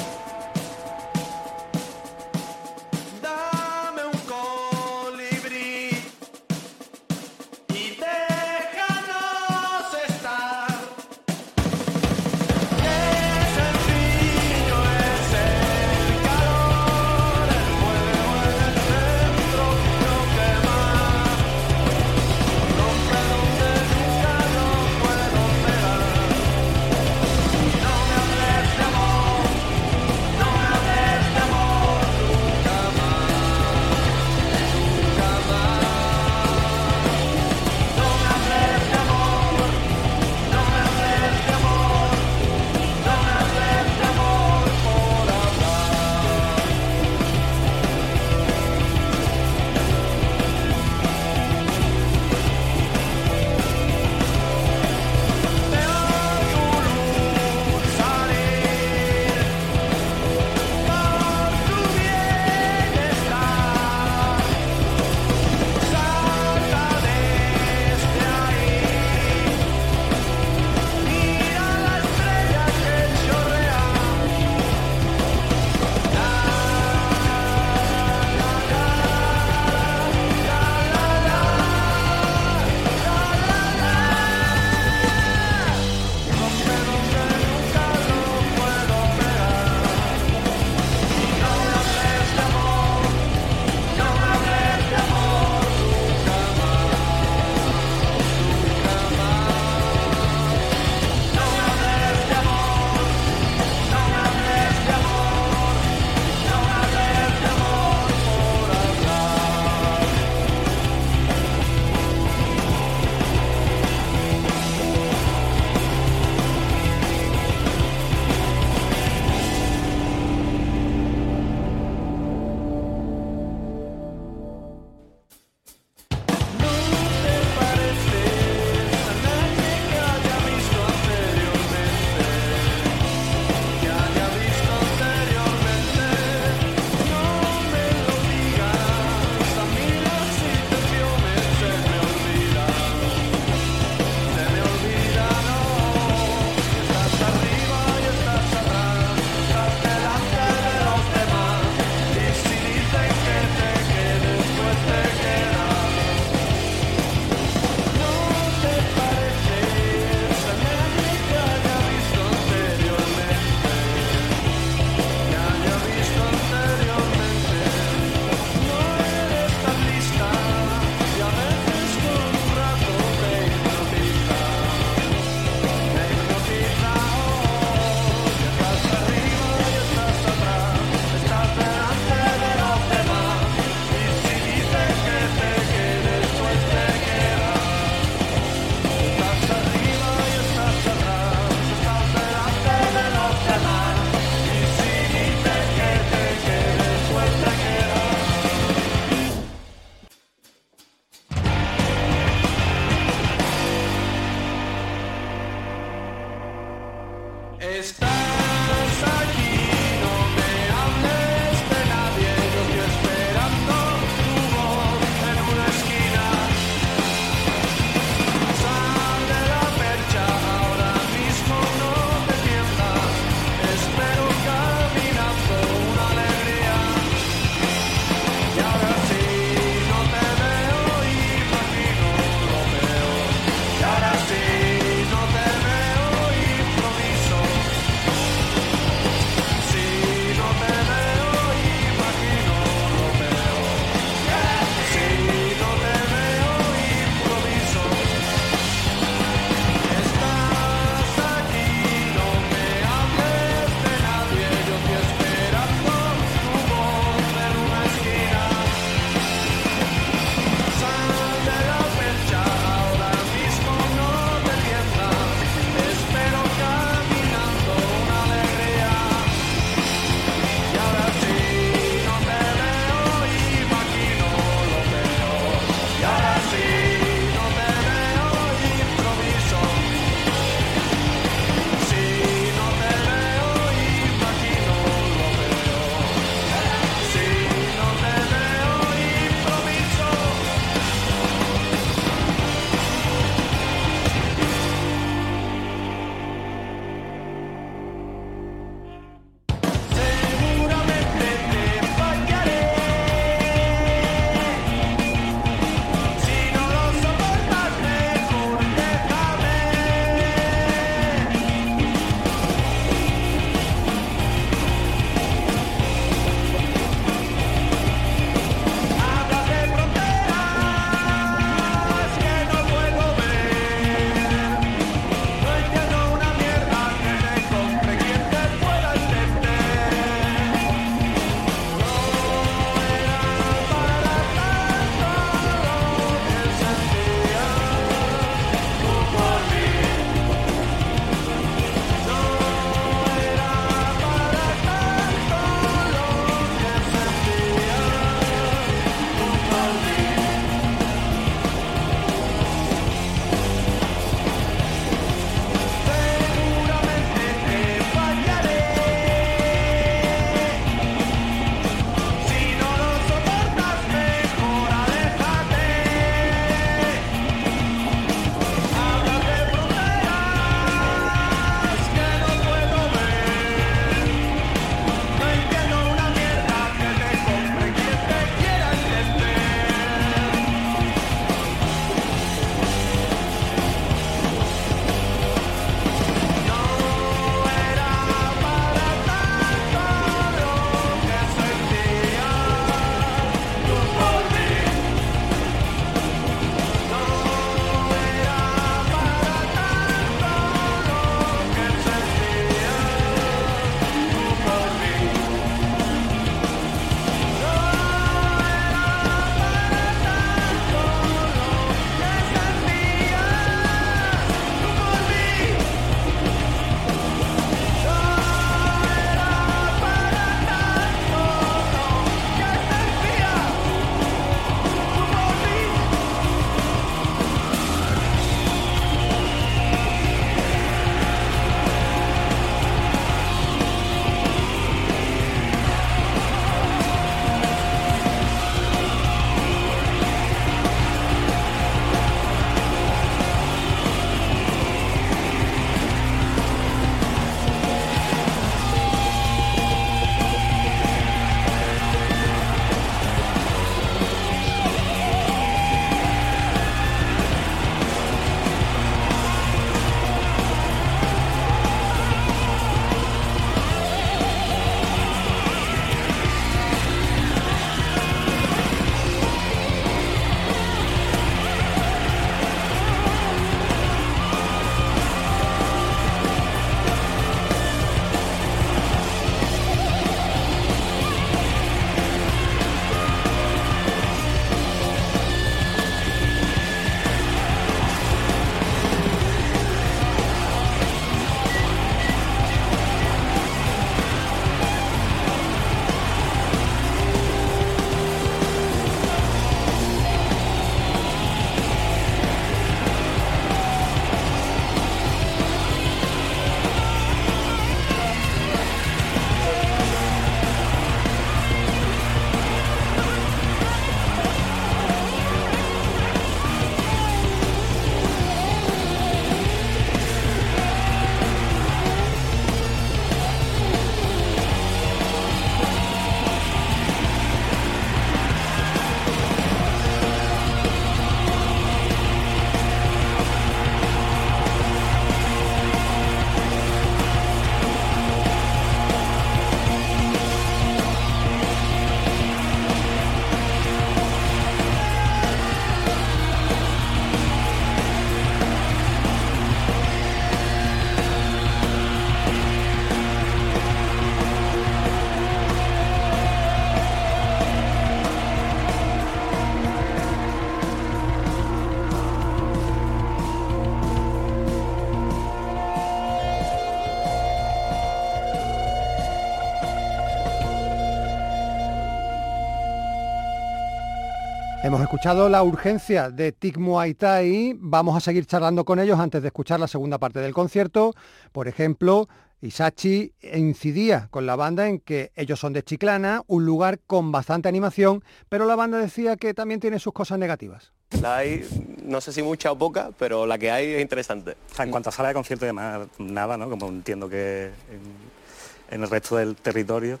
Hemos 574.66 574.80
escuchado 574.80 575.28
la 575.28 575.44
urgencia 575.44 576.10
de 576.10 576.32
Tic 576.32 576.58
Muay 576.58 576.94
Thai. 576.94 577.54
Vamos 577.56 577.96
a 577.96 578.00
seguir 578.00 578.26
charlando 578.26 578.64
con 578.64 578.80
ellos 578.80 578.98
antes 578.98 579.22
de 579.22 579.28
escuchar 579.28 579.60
la 579.60 579.68
segunda 579.68 579.98
parte 579.98 580.18
del 580.18 580.34
concierto. 580.34 580.92
Por 581.30 581.46
ejemplo, 581.46 582.08
Isachi 582.40 583.12
incidía 583.32 584.08
con 584.10 584.26
la 584.26 584.34
banda 584.34 584.66
en 584.66 584.80
que 584.80 585.12
ellos 585.14 585.38
son 585.38 585.52
de 585.52 585.62
Chiclana, 585.62 586.22
un 586.26 586.44
lugar 586.44 586.80
con 586.84 587.12
bastante 587.12 587.48
animación, 587.48 588.02
pero 588.28 588.44
la 588.44 588.56
banda 588.56 588.78
decía 588.78 589.14
que 589.14 589.34
también 589.34 589.60
tiene 589.60 589.78
sus 589.78 589.92
cosas 589.92 590.18
negativas. 590.18 590.72
La 591.00 591.18
hay, 591.18 591.46
no 591.84 592.00
sé 592.00 592.12
si 592.12 592.24
mucha 592.24 592.50
o 592.50 592.58
poca, 592.58 592.90
pero 592.98 593.24
la 593.24 593.38
que 593.38 593.52
hay 593.52 593.74
es 593.74 593.80
interesante. 593.80 594.32
O 594.50 594.54
sea, 594.56 594.64
en 594.64 594.72
cuanto 594.72 594.88
a 594.88 594.92
sala 594.92 595.10
de 595.10 595.14
concierto 595.14 595.44
y 595.44 595.46
demás, 595.46 595.86
nada, 595.98 596.36
¿no? 596.36 596.50
Como 596.50 596.66
entiendo 596.66 597.08
que 597.08 597.52
en, 597.70 598.74
en 598.74 598.82
el 598.82 598.90
resto 598.90 599.14
del 599.14 599.36
territorio. 599.36 600.00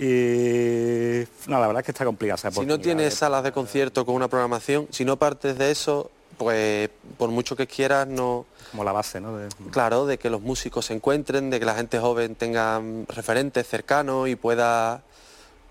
Y 0.00 1.26
no, 1.46 1.58
la 1.60 1.66
verdad 1.66 1.80
es 1.80 1.84
que 1.84 1.92
está 1.92 2.04
complicado. 2.04 2.36
esa 2.36 2.50
Si 2.50 2.64
no 2.66 2.78
tienes 2.80 3.12
¿eh? 3.12 3.16
salas 3.16 3.42
de 3.44 3.52
concierto 3.52 4.06
con 4.06 4.14
una 4.14 4.28
programación, 4.28 4.88
si 4.90 5.04
no 5.04 5.16
partes 5.18 5.58
de 5.58 5.70
eso, 5.70 6.10
pues 6.38 6.88
por 7.18 7.30
mucho 7.30 7.54
que 7.54 7.66
quieras, 7.66 8.06
no... 8.08 8.46
Como 8.70 8.82
la 8.84 8.92
base, 8.92 9.20
¿no? 9.20 9.36
De- 9.36 9.48
Claro, 9.70 10.06
de 10.06 10.16
que 10.18 10.30
los 10.30 10.40
músicos 10.40 10.86
se 10.86 10.94
encuentren, 10.94 11.50
de 11.50 11.58
que 11.60 11.66
la 11.66 11.74
gente 11.74 11.98
joven 11.98 12.34
tenga 12.34 12.80
mm, 12.80 13.06
referentes 13.08 13.66
cercanos 13.68 14.28
y 14.28 14.36
pueda, 14.36 15.02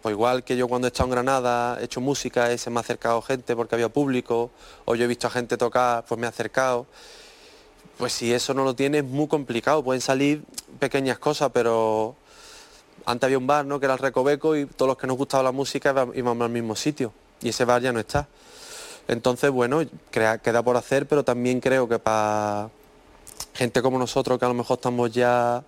pues 0.03 0.13
igual 0.13 0.43
que 0.43 0.55
yo 0.57 0.67
cuando 0.67 0.87
he 0.87 0.89
estado 0.89 1.07
en 1.07 1.11
Granada, 1.11 1.79
he 1.81 1.85
hecho 1.85 1.99
música 2.01 2.53
y 2.53 2.57
se 2.59 2.69
me 2.69 2.77
ha 2.77 2.81
acercado 2.81 3.21
gente 3.23 3.55
porque 3.55 3.75
había 3.75 3.89
público, 3.89 4.51
o 4.85 4.93
yo 4.95 5.05
he 5.05 5.07
visto 5.07 5.25
a 5.27 5.31
gente 5.31 5.57
tocar, 5.57 6.05
pues 6.07 6.19
me 6.19 6.27
he 6.27 6.29
acercado. 6.29 6.85
Pues 7.97 8.13
si 8.13 8.31
eso 8.33 8.53
no 8.53 8.63
lo 8.63 8.75
tienes, 8.75 9.03
es 9.03 9.09
muy 9.09 9.27
complicado. 9.27 9.83
Pueden 9.83 10.01
salir 10.01 10.43
pequeñas 10.79 11.19
cosas, 11.19 11.49
pero 11.53 12.15
antes 13.05 13.25
había 13.25 13.37
un 13.37 13.47
bar, 13.47 13.65
¿no? 13.65 13.79
Que 13.79 13.85
era 13.85 13.93
el 13.93 13.99
Recoveco 13.99 14.55
y 14.55 14.65
todos 14.65 14.89
los 14.89 14.97
que 14.97 15.07
nos 15.07 15.17
gustaba 15.17 15.43
la 15.43 15.51
música 15.51 16.07
íbamos 16.13 16.45
al 16.45 16.51
mismo 16.51 16.75
sitio. 16.75 17.13
Y 17.41 17.49
ese 17.49 17.65
bar 17.65 17.81
ya 17.81 17.91
no 17.91 17.99
está. 17.99 18.27
Entonces, 19.07 19.49
bueno, 19.49 19.81
queda 20.11 20.63
por 20.63 20.77
hacer, 20.77 21.07
pero 21.07 21.23
también 21.23 21.59
creo 21.59 21.87
que 21.89 21.97
para 21.97 22.69
gente 23.53 23.81
como 23.81 23.97
nosotros, 23.97 24.37
que 24.37 24.45
a 24.45 24.47
lo 24.47 24.53
mejor 24.53 24.77
estamos 24.77 25.11
ya, 25.11 25.63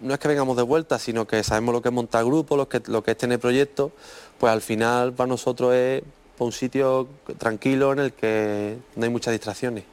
no 0.00 0.14
es 0.14 0.20
que 0.20 0.28
vengamos 0.28 0.56
de 0.56 0.62
vuelta, 0.62 0.98
sino 0.98 1.26
que 1.26 1.42
sabemos 1.44 1.74
lo 1.74 1.82
que 1.82 1.88
es 1.88 1.94
montar 1.94 2.24
grupos, 2.24 2.56
lo 2.56 2.68
que, 2.68 2.82
lo 2.86 3.02
que 3.02 3.12
es 3.12 3.18
tener 3.18 3.38
proyectos, 3.38 3.92
pues 4.38 4.52
al 4.52 4.62
final 4.62 5.12
para 5.12 5.28
nosotros 5.28 5.74
es 5.74 6.02
un 6.38 6.52
sitio 6.52 7.08
tranquilo 7.38 7.92
en 7.92 7.98
el 8.00 8.12
que 8.12 8.76
no 8.96 9.04
hay 9.04 9.10
muchas 9.10 9.32
distracciones. 9.32 9.84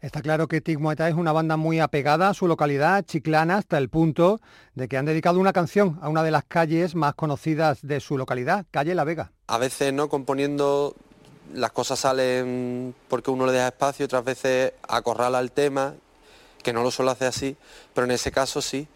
Está 0.00 0.20
claro 0.20 0.46
que 0.46 0.60
Thai 0.60 1.10
es 1.10 1.16
una 1.16 1.32
banda 1.32 1.56
muy 1.56 1.80
apegada 1.80 2.28
a 2.28 2.34
su 2.34 2.46
localidad, 2.46 3.04
Chiclana, 3.04 3.56
hasta 3.56 3.78
el 3.78 3.88
punto 3.88 4.40
de 4.74 4.88
que 4.88 4.98
han 4.98 5.06
dedicado 5.06 5.40
una 5.40 5.54
canción 5.54 5.98
a 6.02 6.10
una 6.10 6.22
de 6.22 6.30
las 6.30 6.44
calles 6.44 6.94
más 6.94 7.14
conocidas 7.14 7.80
de 7.80 8.00
su 8.00 8.18
localidad, 8.18 8.66
calle 8.70 8.94
La 8.94 9.04
Vega. 9.04 9.32
A 9.46 9.56
veces, 9.56 9.94
¿no? 9.94 10.10
Componiendo 10.10 10.94
las 11.54 11.72
cosas 11.72 12.00
salen 12.00 12.94
porque 13.08 13.30
uno 13.30 13.46
le 13.46 13.52
deja 13.52 13.68
espacio, 13.68 14.04
otras 14.04 14.24
veces 14.24 14.74
acorrala 14.86 15.40
el 15.40 15.50
tema, 15.50 15.94
que 16.62 16.74
no 16.74 16.82
lo 16.82 16.90
suelo 16.90 17.10
hacer 17.10 17.28
así, 17.28 17.56
pero 17.94 18.04
en 18.04 18.10
ese 18.10 18.30
caso 18.30 18.60
sí. 18.60 18.86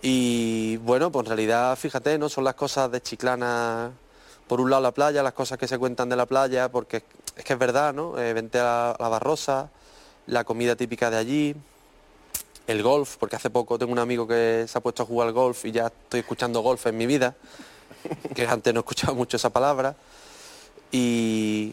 Y 0.00 0.78
bueno, 0.78 1.12
pues 1.12 1.26
en 1.26 1.28
realidad, 1.28 1.76
fíjate, 1.76 2.18
¿no? 2.18 2.30
Son 2.30 2.44
las 2.44 2.54
cosas 2.54 2.90
de 2.90 3.02
Chiclana, 3.02 3.90
por 4.48 4.62
un 4.62 4.70
lado 4.70 4.82
la 4.82 4.92
playa, 4.92 5.22
las 5.22 5.34
cosas 5.34 5.58
que 5.58 5.68
se 5.68 5.78
cuentan 5.78 6.08
de 6.08 6.16
la 6.16 6.24
playa, 6.24 6.70
porque 6.70 7.04
es 7.36 7.44
que 7.44 7.52
es 7.52 7.58
verdad, 7.58 7.92
¿no? 7.92 8.18
Eh, 8.18 8.32
vente 8.32 8.58
a 8.58 8.96
la 8.98 9.08
Barrosa, 9.08 9.70
la 10.26 10.44
comida 10.44 10.76
típica 10.76 11.10
de 11.10 11.16
allí, 11.16 11.54
el 12.66 12.82
golf, 12.82 13.16
porque 13.16 13.36
hace 13.36 13.50
poco 13.50 13.78
tengo 13.78 13.92
un 13.92 13.98
amigo 13.98 14.26
que 14.26 14.66
se 14.68 14.78
ha 14.78 14.80
puesto 14.80 15.02
a 15.02 15.06
jugar 15.06 15.28
al 15.28 15.34
golf 15.34 15.64
y 15.64 15.72
ya 15.72 15.86
estoy 15.86 16.20
escuchando 16.20 16.60
golf 16.60 16.86
en 16.86 16.96
mi 16.96 17.06
vida, 17.06 17.34
que 18.34 18.46
antes 18.46 18.72
no 18.72 18.80
escuchaba 18.80 19.14
mucho 19.14 19.36
esa 19.36 19.50
palabra. 19.50 19.96
Y, 20.90 21.72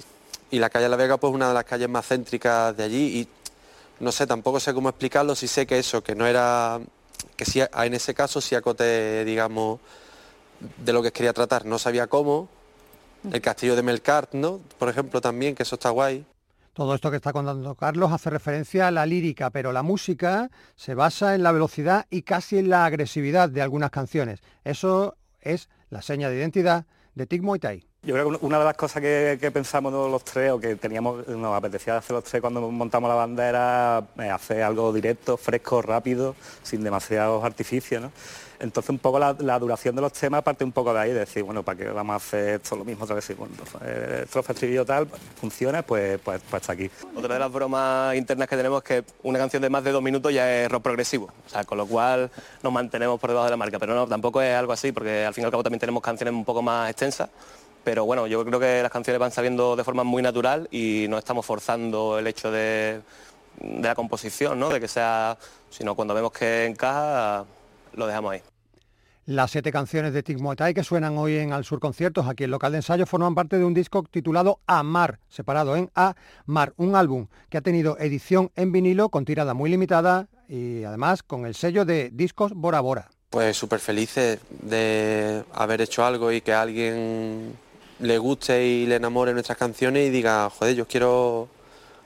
y 0.51 0.59
la 0.59 0.69
calle 0.69 0.89
La 0.89 0.95
Vega 0.95 1.17
pues 1.17 1.33
una 1.33 1.49
de 1.49 1.53
las 1.53 1.65
calles 1.65 1.89
más 1.89 2.07
céntricas 2.07 2.75
de 2.75 2.83
allí 2.83 3.19
y 3.19 3.27
no 3.99 4.11
sé, 4.11 4.25
tampoco 4.25 4.59
sé 4.59 4.73
cómo 4.73 4.89
explicarlo, 4.89 5.35
si 5.35 5.47
sé 5.47 5.67
que 5.67 5.77
eso, 5.77 6.01
que 6.01 6.15
no 6.15 6.25
era, 6.25 6.79
que 7.35 7.45
sí, 7.45 7.61
en 7.61 7.93
ese 7.93 8.13
caso 8.13 8.39
sí 8.39 8.55
acoté, 8.55 9.25
digamos, 9.25 9.79
de 10.77 10.93
lo 10.93 11.03
que 11.03 11.11
quería 11.11 11.33
tratar, 11.33 11.65
no 11.65 11.77
sabía 11.77 12.07
cómo, 12.07 12.47
el 13.31 13.41
castillo 13.41 13.75
de 13.75 13.83
Melkart, 13.83 14.33
¿no? 14.33 14.61
Por 14.77 14.87
ejemplo, 14.87 15.19
también, 15.19 15.53
que 15.53 15.63
eso 15.63 15.75
está 15.75 15.89
guay. 15.89 16.25
Todo 16.79 16.95
esto 16.95 17.11
que 17.11 17.17
está 17.17 17.33
contando 17.33 17.75
Carlos 17.75 18.09
hace 18.13 18.29
referencia 18.29 18.87
a 18.87 18.91
la 18.91 19.05
lírica, 19.05 19.49
pero 19.49 19.73
la 19.73 19.83
música 19.83 20.49
se 20.77 20.95
basa 20.95 21.35
en 21.35 21.43
la 21.43 21.51
velocidad 21.51 22.05
y 22.09 22.21
casi 22.21 22.57
en 22.57 22.69
la 22.69 22.85
agresividad 22.85 23.49
de 23.49 23.61
algunas 23.61 23.91
canciones. 23.91 24.39
Eso 24.63 25.17
es 25.41 25.67
la 25.89 26.01
seña 26.01 26.29
de 26.29 26.37
identidad 26.37 26.85
de 27.15 27.25
Tic 27.25 27.41
Muay 27.43 27.59
Thai. 27.59 27.85
Yo 28.03 28.13
creo 28.13 28.29
que 28.29 28.45
una 28.45 28.59
de 28.59 28.63
las 28.63 28.77
cosas 28.77 29.01
que, 29.01 29.37
que 29.41 29.51
pensamos 29.51 29.91
los 29.91 30.23
tres 30.23 30.51
o 30.53 30.59
que 30.61 30.77
teníamos, 30.77 31.27
nos 31.27 31.53
apetecía 31.53 31.97
hacer 31.97 32.13
los 32.13 32.23
tres 32.23 32.39
cuando 32.39 32.61
montamos 32.71 33.09
la 33.09 33.15
banda 33.15 33.49
era 33.49 34.07
eh, 34.17 34.29
hacer 34.29 34.63
algo 34.63 34.93
directo, 34.93 35.35
fresco, 35.35 35.81
rápido, 35.81 36.33
sin 36.63 36.81
demasiados 36.81 37.43
artificios. 37.43 38.09
Entonces 38.59 38.89
un 38.89 38.99
poco 38.99 39.19
la, 39.19 39.59
duración 39.59 39.95
de 39.95 40.01
los 40.01 40.11
temas 40.11 40.43
parte 40.43 40.65
un 40.65 40.73
poco 40.73 40.93
de 40.93 40.99
ahí, 40.99 41.11
de 41.11 41.19
decir, 41.19 41.43
bueno, 41.43 41.63
¿para 41.63 41.77
qué 41.77 41.85
vamos 41.85 42.13
a 42.13 42.17
hacer 42.17 42.55
esto 42.55 42.75
lo 42.75 42.83
mismo 42.83 43.05
otra 43.05 43.15
vez? 43.15 43.37
Bueno, 43.37 43.53
eh, 43.85 44.23
estrofa, 44.25 44.51
estribillo 44.51 44.85
tal, 44.85 45.07
funciona, 45.39 45.81
pues, 45.81 46.19
pues, 46.19 46.41
pues 46.49 46.61
está 46.61 46.73
aquí. 46.73 46.89
Otra 47.15 47.35
de 47.35 47.39
las 47.39 47.51
bromas 47.51 48.15
internas 48.15 48.49
que 48.49 48.57
tenemos 48.57 48.83
es 48.83 48.83
que 48.83 49.03
una 49.23 49.39
canción 49.39 49.61
de 49.61 49.69
más 49.69 49.83
de 49.83 49.91
dos 49.91 50.03
minutos 50.03 50.33
ya 50.33 50.63
es 50.63 50.69
rock 50.69 50.83
progresivo, 50.83 51.29
o 51.45 51.49
sea, 51.49 51.63
con 51.63 51.77
lo 51.77 51.87
cual 51.87 52.29
nos 52.61 52.73
mantenemos 52.73 53.17
por 53.19 53.29
debajo 53.29 53.45
de 53.45 53.51
la 53.51 53.57
marca, 53.57 53.79
pero 53.79 53.95
no, 53.95 54.07
tampoco 54.07 54.41
es 54.41 54.53
algo 54.53 54.73
así, 54.73 54.91
porque 54.91 55.25
al 55.25 55.33
fin 55.33 55.43
y 55.43 55.45
al 55.45 55.51
cabo 55.51 55.63
también 55.63 55.79
tenemos 55.79 56.03
canciones 56.03 56.33
un 56.33 56.43
poco 56.43 56.61
más 56.61 56.89
extensas, 56.89 57.29
pero 57.85 58.03
bueno, 58.03 58.27
yo 58.27 58.43
creo 58.43 58.59
que 58.59 58.81
las 58.83 58.91
canciones 58.91 59.19
van 59.19 59.31
saliendo 59.31 59.77
de 59.77 59.85
forma 59.85 60.03
muy 60.03 60.21
natural 60.21 60.67
y 60.69 61.05
no 61.09 61.17
estamos 61.17 61.45
forzando 61.45 62.19
el 62.19 62.27
hecho 62.27 62.51
de, 62.51 62.99
de 63.59 63.87
la 63.87 63.95
composición, 63.95 64.59
¿no? 64.59 64.69
de 64.69 64.79
que 64.79 64.87
sea, 64.87 65.37
sino 65.69 65.95
cuando 65.95 66.13
vemos 66.13 66.31
que 66.31 66.65
encaja, 66.65 67.45
lo 67.93 68.07
dejamos 68.07 68.33
ahí. 68.33 68.41
Las 69.25 69.51
siete 69.51 69.71
canciones 69.71 70.11
de 70.11 70.23
Tic 70.23 70.39
Muay 70.39 70.55
Thai 70.55 70.73
que 70.73 70.83
suenan 70.83 71.15
hoy 71.19 71.35
en 71.35 71.53
Al 71.53 71.63
Sur 71.63 71.79
Conciertos, 71.79 72.27
aquí 72.27 72.45
en 72.45 72.51
local 72.51 72.71
de 72.71 72.79
ensayo, 72.79 73.05
forman 73.05 73.35
parte 73.35 73.59
de 73.59 73.63
un 73.63 73.75
disco 73.75 74.03
titulado 74.09 74.59
Amar, 74.65 75.19
separado 75.29 75.75
en 75.75 75.91
A 75.93 76.15
Mar, 76.47 76.73
un 76.77 76.95
álbum 76.95 77.27
que 77.49 77.59
ha 77.59 77.61
tenido 77.61 77.95
edición 77.99 78.49
en 78.55 78.71
vinilo 78.71 79.09
con 79.09 79.25
tirada 79.25 79.53
muy 79.53 79.69
limitada 79.69 80.29
y 80.47 80.83
además 80.83 81.21
con 81.21 81.45
el 81.45 81.53
sello 81.53 81.85
de 81.85 82.09
Discos 82.11 82.53
Bora 82.55 82.79
Bora. 82.79 83.11
Pues 83.29 83.55
súper 83.55 83.79
felices 83.79 84.39
de 84.49 85.43
haber 85.53 85.81
hecho 85.81 86.03
algo 86.03 86.31
y 86.31 86.41
que 86.41 86.53
a 86.53 86.63
alguien 86.63 87.53
le 87.99 88.17
guste 88.17 88.65
y 88.65 88.87
le 88.87 88.95
enamore 88.95 89.33
nuestras 89.33 89.59
canciones 89.59 90.07
y 90.07 90.09
diga, 90.09 90.49
joder, 90.49 90.75
yo 90.75 90.87
quiero, 90.87 91.47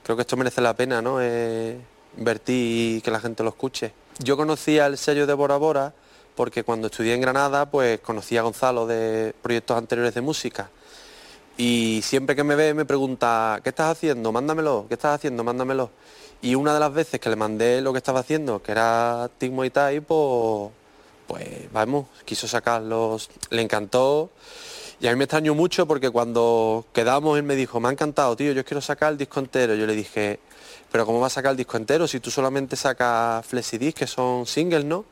creo 0.02 0.16
que 0.16 0.22
esto 0.22 0.36
merece 0.36 0.60
la 0.60 0.74
pena, 0.74 1.00
¿no? 1.00 1.22
Eh, 1.22 1.78
invertir 2.18 2.98
y 2.98 3.00
que 3.00 3.10
la 3.10 3.20
gente 3.20 3.42
lo 3.42 3.48
escuche. 3.48 3.92
Yo 4.20 4.36
conocía 4.36 4.86
el 4.86 4.96
sello 4.96 5.26
de 5.26 5.34
Bora 5.34 5.56
Bora 5.56 5.92
porque 6.36 6.62
cuando 6.62 6.86
estudié 6.86 7.14
en 7.14 7.20
Granada, 7.20 7.68
pues 7.68 7.98
conocí 8.00 8.36
a 8.36 8.42
Gonzalo 8.42 8.86
de 8.86 9.34
proyectos 9.42 9.76
anteriores 9.76 10.14
de 10.14 10.20
música. 10.20 10.70
Y 11.56 12.00
siempre 12.02 12.36
que 12.36 12.44
me 12.44 12.54
ve 12.54 12.74
me 12.74 12.84
pregunta, 12.84 13.60
¿qué 13.62 13.70
estás 13.70 13.90
haciendo? 13.90 14.30
Mándamelo, 14.30 14.86
¿qué 14.88 14.94
estás 14.94 15.16
haciendo? 15.16 15.42
Mándamelo. 15.42 15.90
Y 16.42 16.54
una 16.54 16.74
de 16.74 16.80
las 16.80 16.92
veces 16.92 17.18
que 17.20 17.28
le 17.28 17.36
mandé 17.36 17.80
lo 17.80 17.92
que 17.92 17.98
estaba 17.98 18.20
haciendo, 18.20 18.62
que 18.62 18.72
era 18.72 19.28
Tic 19.38 19.50
Muay 19.50 19.70
Thai, 19.70 20.00
pues, 20.00 20.70
pues 21.26 21.72
vamos, 21.72 22.06
quiso 22.24 22.46
sacarlos, 22.46 23.30
le 23.50 23.62
encantó. 23.62 24.30
Y 25.00 25.08
a 25.08 25.10
mí 25.10 25.16
me 25.16 25.24
extrañó 25.24 25.54
mucho 25.54 25.86
porque 25.86 26.10
cuando 26.10 26.84
quedamos 26.92 27.36
él 27.36 27.42
me 27.42 27.56
dijo, 27.56 27.80
me 27.80 27.88
ha 27.88 27.92
encantado, 27.92 28.36
tío, 28.36 28.52
yo 28.52 28.64
quiero 28.64 28.80
sacar 28.80 29.12
el 29.12 29.18
disco 29.18 29.40
entero. 29.40 29.74
Yo 29.74 29.86
le 29.86 29.94
dije, 29.94 30.38
pero 30.94 31.06
¿cómo 31.06 31.18
vas 31.18 31.32
a 31.32 31.34
sacar 31.34 31.50
el 31.50 31.56
disco 31.56 31.76
entero 31.76 32.06
si 32.06 32.20
tú 32.20 32.30
solamente 32.30 32.76
sacas 32.76 33.44
flexidisc, 33.44 33.98
que 33.98 34.06
son 34.06 34.46
singles, 34.46 34.84
¿no? 34.84 35.04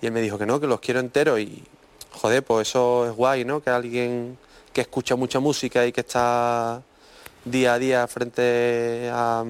Y 0.00 0.06
él 0.06 0.12
me 0.12 0.22
dijo 0.22 0.38
que 0.38 0.46
no, 0.46 0.58
que 0.58 0.66
los 0.66 0.80
quiero 0.80 1.00
enteros 1.00 1.38
y, 1.38 1.64
joder, 2.12 2.42
pues 2.42 2.68
eso 2.68 3.06
es 3.06 3.12
guay, 3.12 3.44
¿no? 3.44 3.62
Que 3.62 3.68
alguien 3.68 4.38
que 4.72 4.80
escucha 4.80 5.16
mucha 5.16 5.38
música 5.38 5.84
y 5.84 5.92
que 5.92 6.00
está 6.00 6.82
día 7.44 7.74
a 7.74 7.78
día 7.78 8.06
frente 8.06 9.10
a, 9.12 9.44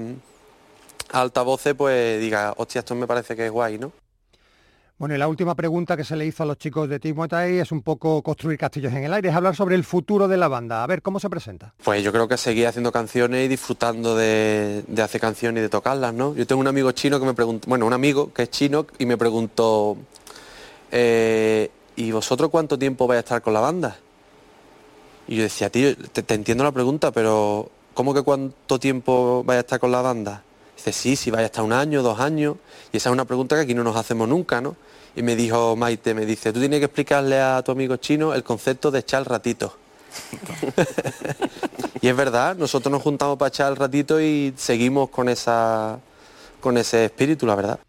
a 1.13 1.21
altavoces, 1.21 1.75
pues 1.75 2.21
diga, 2.21 2.55
hostia, 2.57 2.81
esto 2.81 2.97
me 2.97 3.07
parece 3.07 3.37
que 3.37 3.47
es 3.47 3.53
guay, 3.53 3.79
¿no? 3.79 3.93
Bueno, 4.99 5.15
y 5.15 5.19
la 5.19 5.29
última 5.29 5.55
pregunta 5.55 5.97
que 5.97 6.03
se 6.03 6.17
le 6.17 6.27
hizo 6.27 6.43
a 6.43 6.47
los 6.47 6.59
chicos 6.59 6.89
de 6.89 6.99
Thai 6.99 7.59
es 7.59 7.71
un 7.71 7.83
poco 7.83 8.21
construir 8.21 8.59
castillos 8.59 8.93
en 8.93 9.05
el 9.05 9.15
aire, 9.15 9.29
es 9.29 9.35
hablar 9.37 9.55
sobre 9.55 9.77
el 9.77 9.85
futuro 9.85 10.27
de 10.27 10.37
la 10.37 10.49
banda. 10.49 10.83
A 10.83 10.87
ver, 10.89 11.03
¿cómo 11.03 11.21
se 11.21 11.31
presenta? 11.31 11.73
Pues 11.85 12.03
yo 12.03 12.11
creo 12.11 12.27
que 12.27 12.37
seguir 12.37 12.67
haciendo 12.67 12.91
canciones 12.91 13.45
y 13.45 13.49
disfrutando 13.49 14.17
de, 14.17 14.83
hacer 15.01 15.21
canciones 15.21 15.61
y 15.61 15.63
de 15.63 15.69
tocarlas, 15.69 16.13
¿no? 16.13 16.35
Yo 16.35 16.49
tengo 16.49 16.61
un 16.61 16.67
amigo 16.67 16.91
chino 16.91 17.21
que 17.21 17.27
me 17.27 17.35
preguntó, 17.35 17.69
bueno, 17.69 17.87
un 17.87 17.93
amigo 17.93 18.33
que 18.33 18.43
es 18.43 18.51
chino 18.51 18.89
y 18.99 19.07
me 19.07 19.17
preguntó, 19.17 19.97
eh, 20.91 21.71
¿y 21.95 22.11
vosotros 22.11 22.51
cuánto 22.51 22.77
tiempo 22.77 23.07
vais 23.07 23.19
a 23.19 23.21
estar 23.21 23.41
con 23.41 23.55
la 23.55 23.61
banda? 23.61 23.97
Y 25.29 25.37
yo 25.37 25.45
decía, 25.45 25.71
tío, 25.71 25.95
te, 25.97 26.25
te 26.25 26.35
entiendo 26.35 26.65
la 26.65 26.73
pregunta, 26.73 27.13
pero 27.13 27.71
¿cómo 27.95 28.13
que 28.15 28.23
cuánto 28.23 28.81
tiempo 28.81 29.45
vais 29.45 29.59
a 29.59 29.61
estar 29.61 29.79
con 29.79 29.93
la 29.93 30.03
banda? 30.03 30.43
Dice, 30.77 30.93
sí, 30.93 31.15
sí, 31.15 31.31
vais 31.31 31.45
a 31.45 31.47
estar 31.47 31.63
un 31.63 31.73
año, 31.73 32.03
dos 32.03 32.19
años. 32.19 32.57
Y 32.93 32.97
esa 32.97 33.11
es 33.11 33.13
una 33.13 33.27
pregunta 33.27 33.55
que 33.55 33.63
aquí 33.63 33.75
no 33.75 33.85
nos 33.85 33.95
hacemos 33.95 34.29
nunca, 34.29 34.61
¿no? 34.61 34.75
Y 35.17 35.23
me 35.23 35.37
dijo 35.37 35.77
Maite, 35.77 36.15
me 36.15 36.27
dice, 36.27 36.53
tú 36.53 36.61
tienes 36.61 36.79
que 36.79 36.87
explicarle 36.87 37.41
a 37.41 37.63
tu 37.63 37.73
amigo 37.73 37.97
chino 37.97 38.35
el 38.35 38.43
concepto 38.43 38.91
de 38.91 39.01
echar 39.01 39.29
ratito. 39.29 39.77
y 42.01 42.09
es 42.09 42.17
verdad, 42.17 42.57
nosotros 42.57 42.91
nos 42.91 43.03
juntamos 43.03 43.37
para 43.37 43.49
echar 43.49 43.71
el 43.71 43.77
ratito 43.77 44.21
y 44.21 44.55
seguimos 44.57 45.11
con 45.11 45.29
esa 45.29 45.99
con 46.61 46.77
ese 46.77 47.05
espíritu, 47.05 47.47
la 47.47 47.55
verdad. 47.55 47.81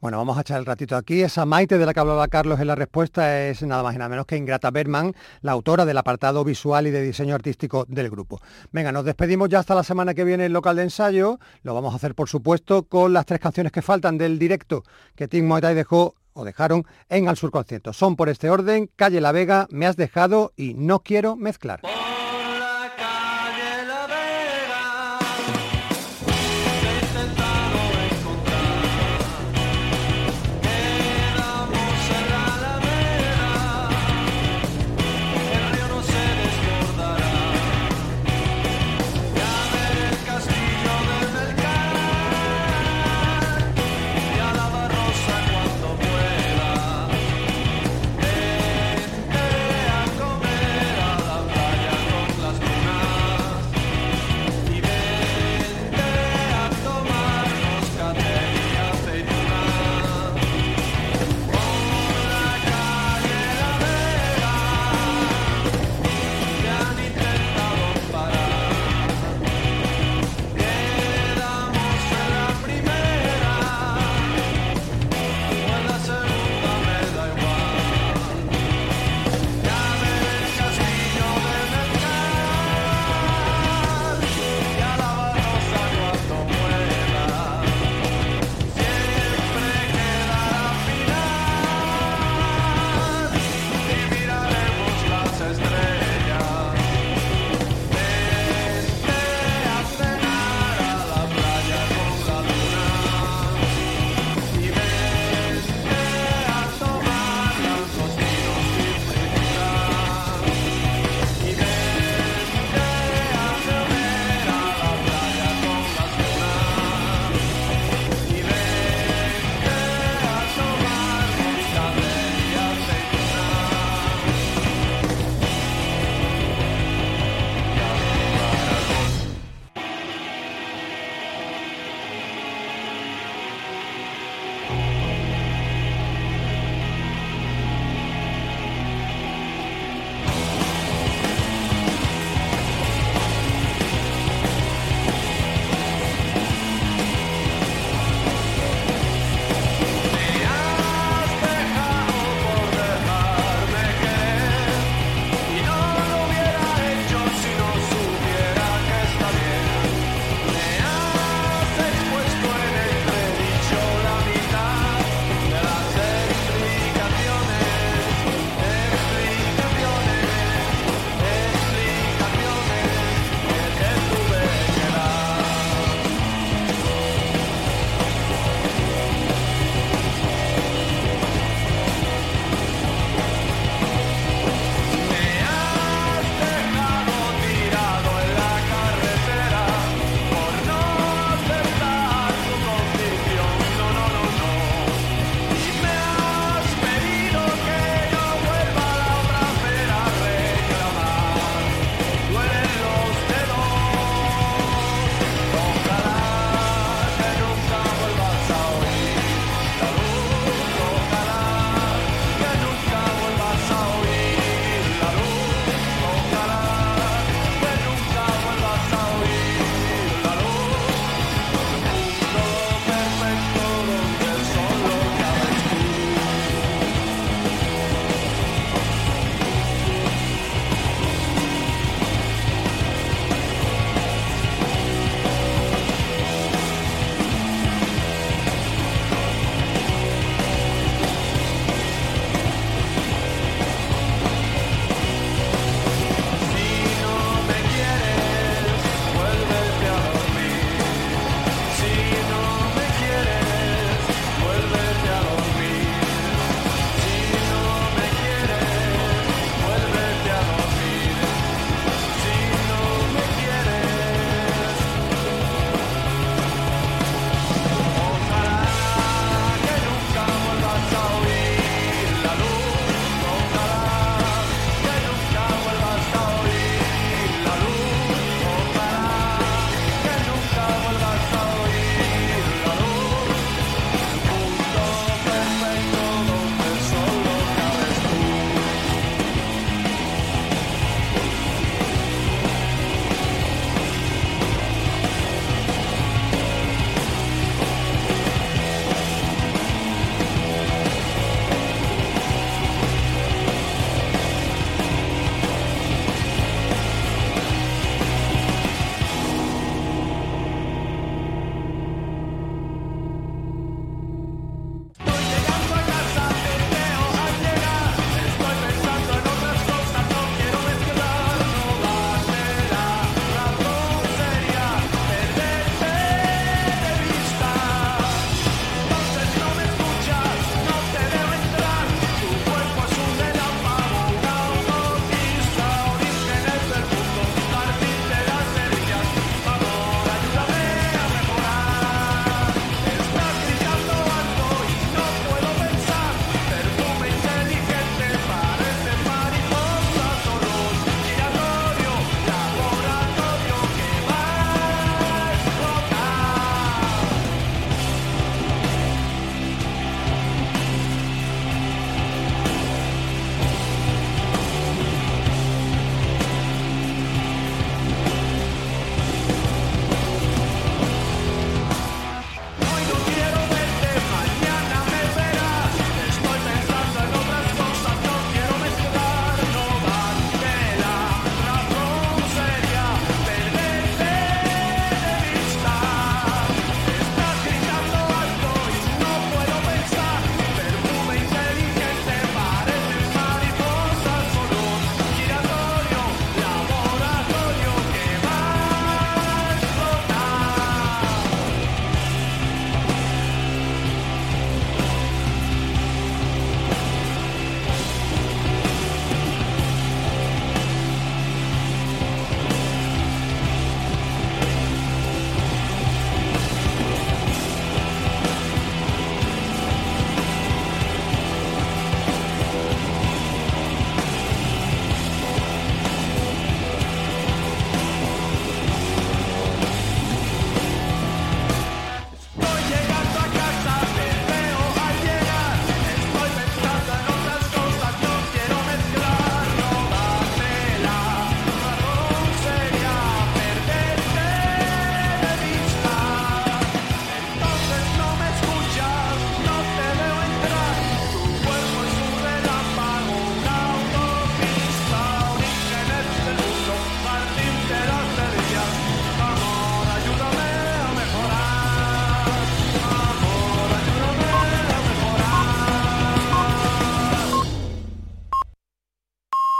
Bueno, 0.00 0.16
vamos 0.16 0.38
a 0.38 0.40
echar 0.40 0.58
el 0.58 0.64
ratito 0.64 0.96
aquí. 0.96 1.20
Esa 1.20 1.44
Maite 1.44 1.76
de 1.76 1.84
la 1.84 1.92
que 1.92 2.00
hablaba 2.00 2.26
Carlos 2.28 2.58
en 2.58 2.68
la 2.68 2.74
respuesta 2.74 3.46
es 3.46 3.60
nada 3.62 3.82
más 3.82 3.94
y 3.94 3.98
nada 3.98 4.08
menos 4.08 4.24
que 4.24 4.38
Ingrata 4.38 4.70
Berman, 4.70 5.14
la 5.42 5.52
autora 5.52 5.84
del 5.84 5.98
apartado 5.98 6.42
visual 6.42 6.86
y 6.86 6.90
de 6.90 7.02
diseño 7.02 7.34
artístico 7.34 7.84
del 7.86 8.08
grupo. 8.08 8.40
Venga, 8.72 8.92
nos 8.92 9.04
despedimos 9.04 9.50
ya 9.50 9.58
hasta 9.58 9.74
la 9.74 9.84
semana 9.84 10.14
que 10.14 10.24
viene 10.24 10.46
en 10.46 10.54
local 10.54 10.76
de 10.76 10.84
ensayo. 10.84 11.38
Lo 11.64 11.74
vamos 11.74 11.92
a 11.92 11.96
hacer, 11.96 12.14
por 12.14 12.30
supuesto, 12.30 12.84
con 12.84 13.12
las 13.12 13.26
tres 13.26 13.40
canciones 13.40 13.72
que 13.72 13.82
faltan 13.82 14.16
del 14.16 14.38
directo 14.38 14.84
que 15.14 15.28
Tim 15.28 15.46
Muay 15.46 15.74
dejó 15.74 16.14
o 16.32 16.44
dejaron 16.44 16.84
en 17.08 17.28
Al 17.28 17.36
Sur 17.36 17.50
Concierto. 17.50 17.92
Son 17.92 18.16
por 18.16 18.28
este 18.28 18.50
orden, 18.50 18.90
Calle 18.96 19.20
La 19.20 19.32
Vega, 19.32 19.66
Me 19.70 19.86
has 19.86 19.96
dejado 19.96 20.52
y 20.56 20.74
No 20.74 21.00
quiero 21.00 21.36
mezclar. 21.36 21.80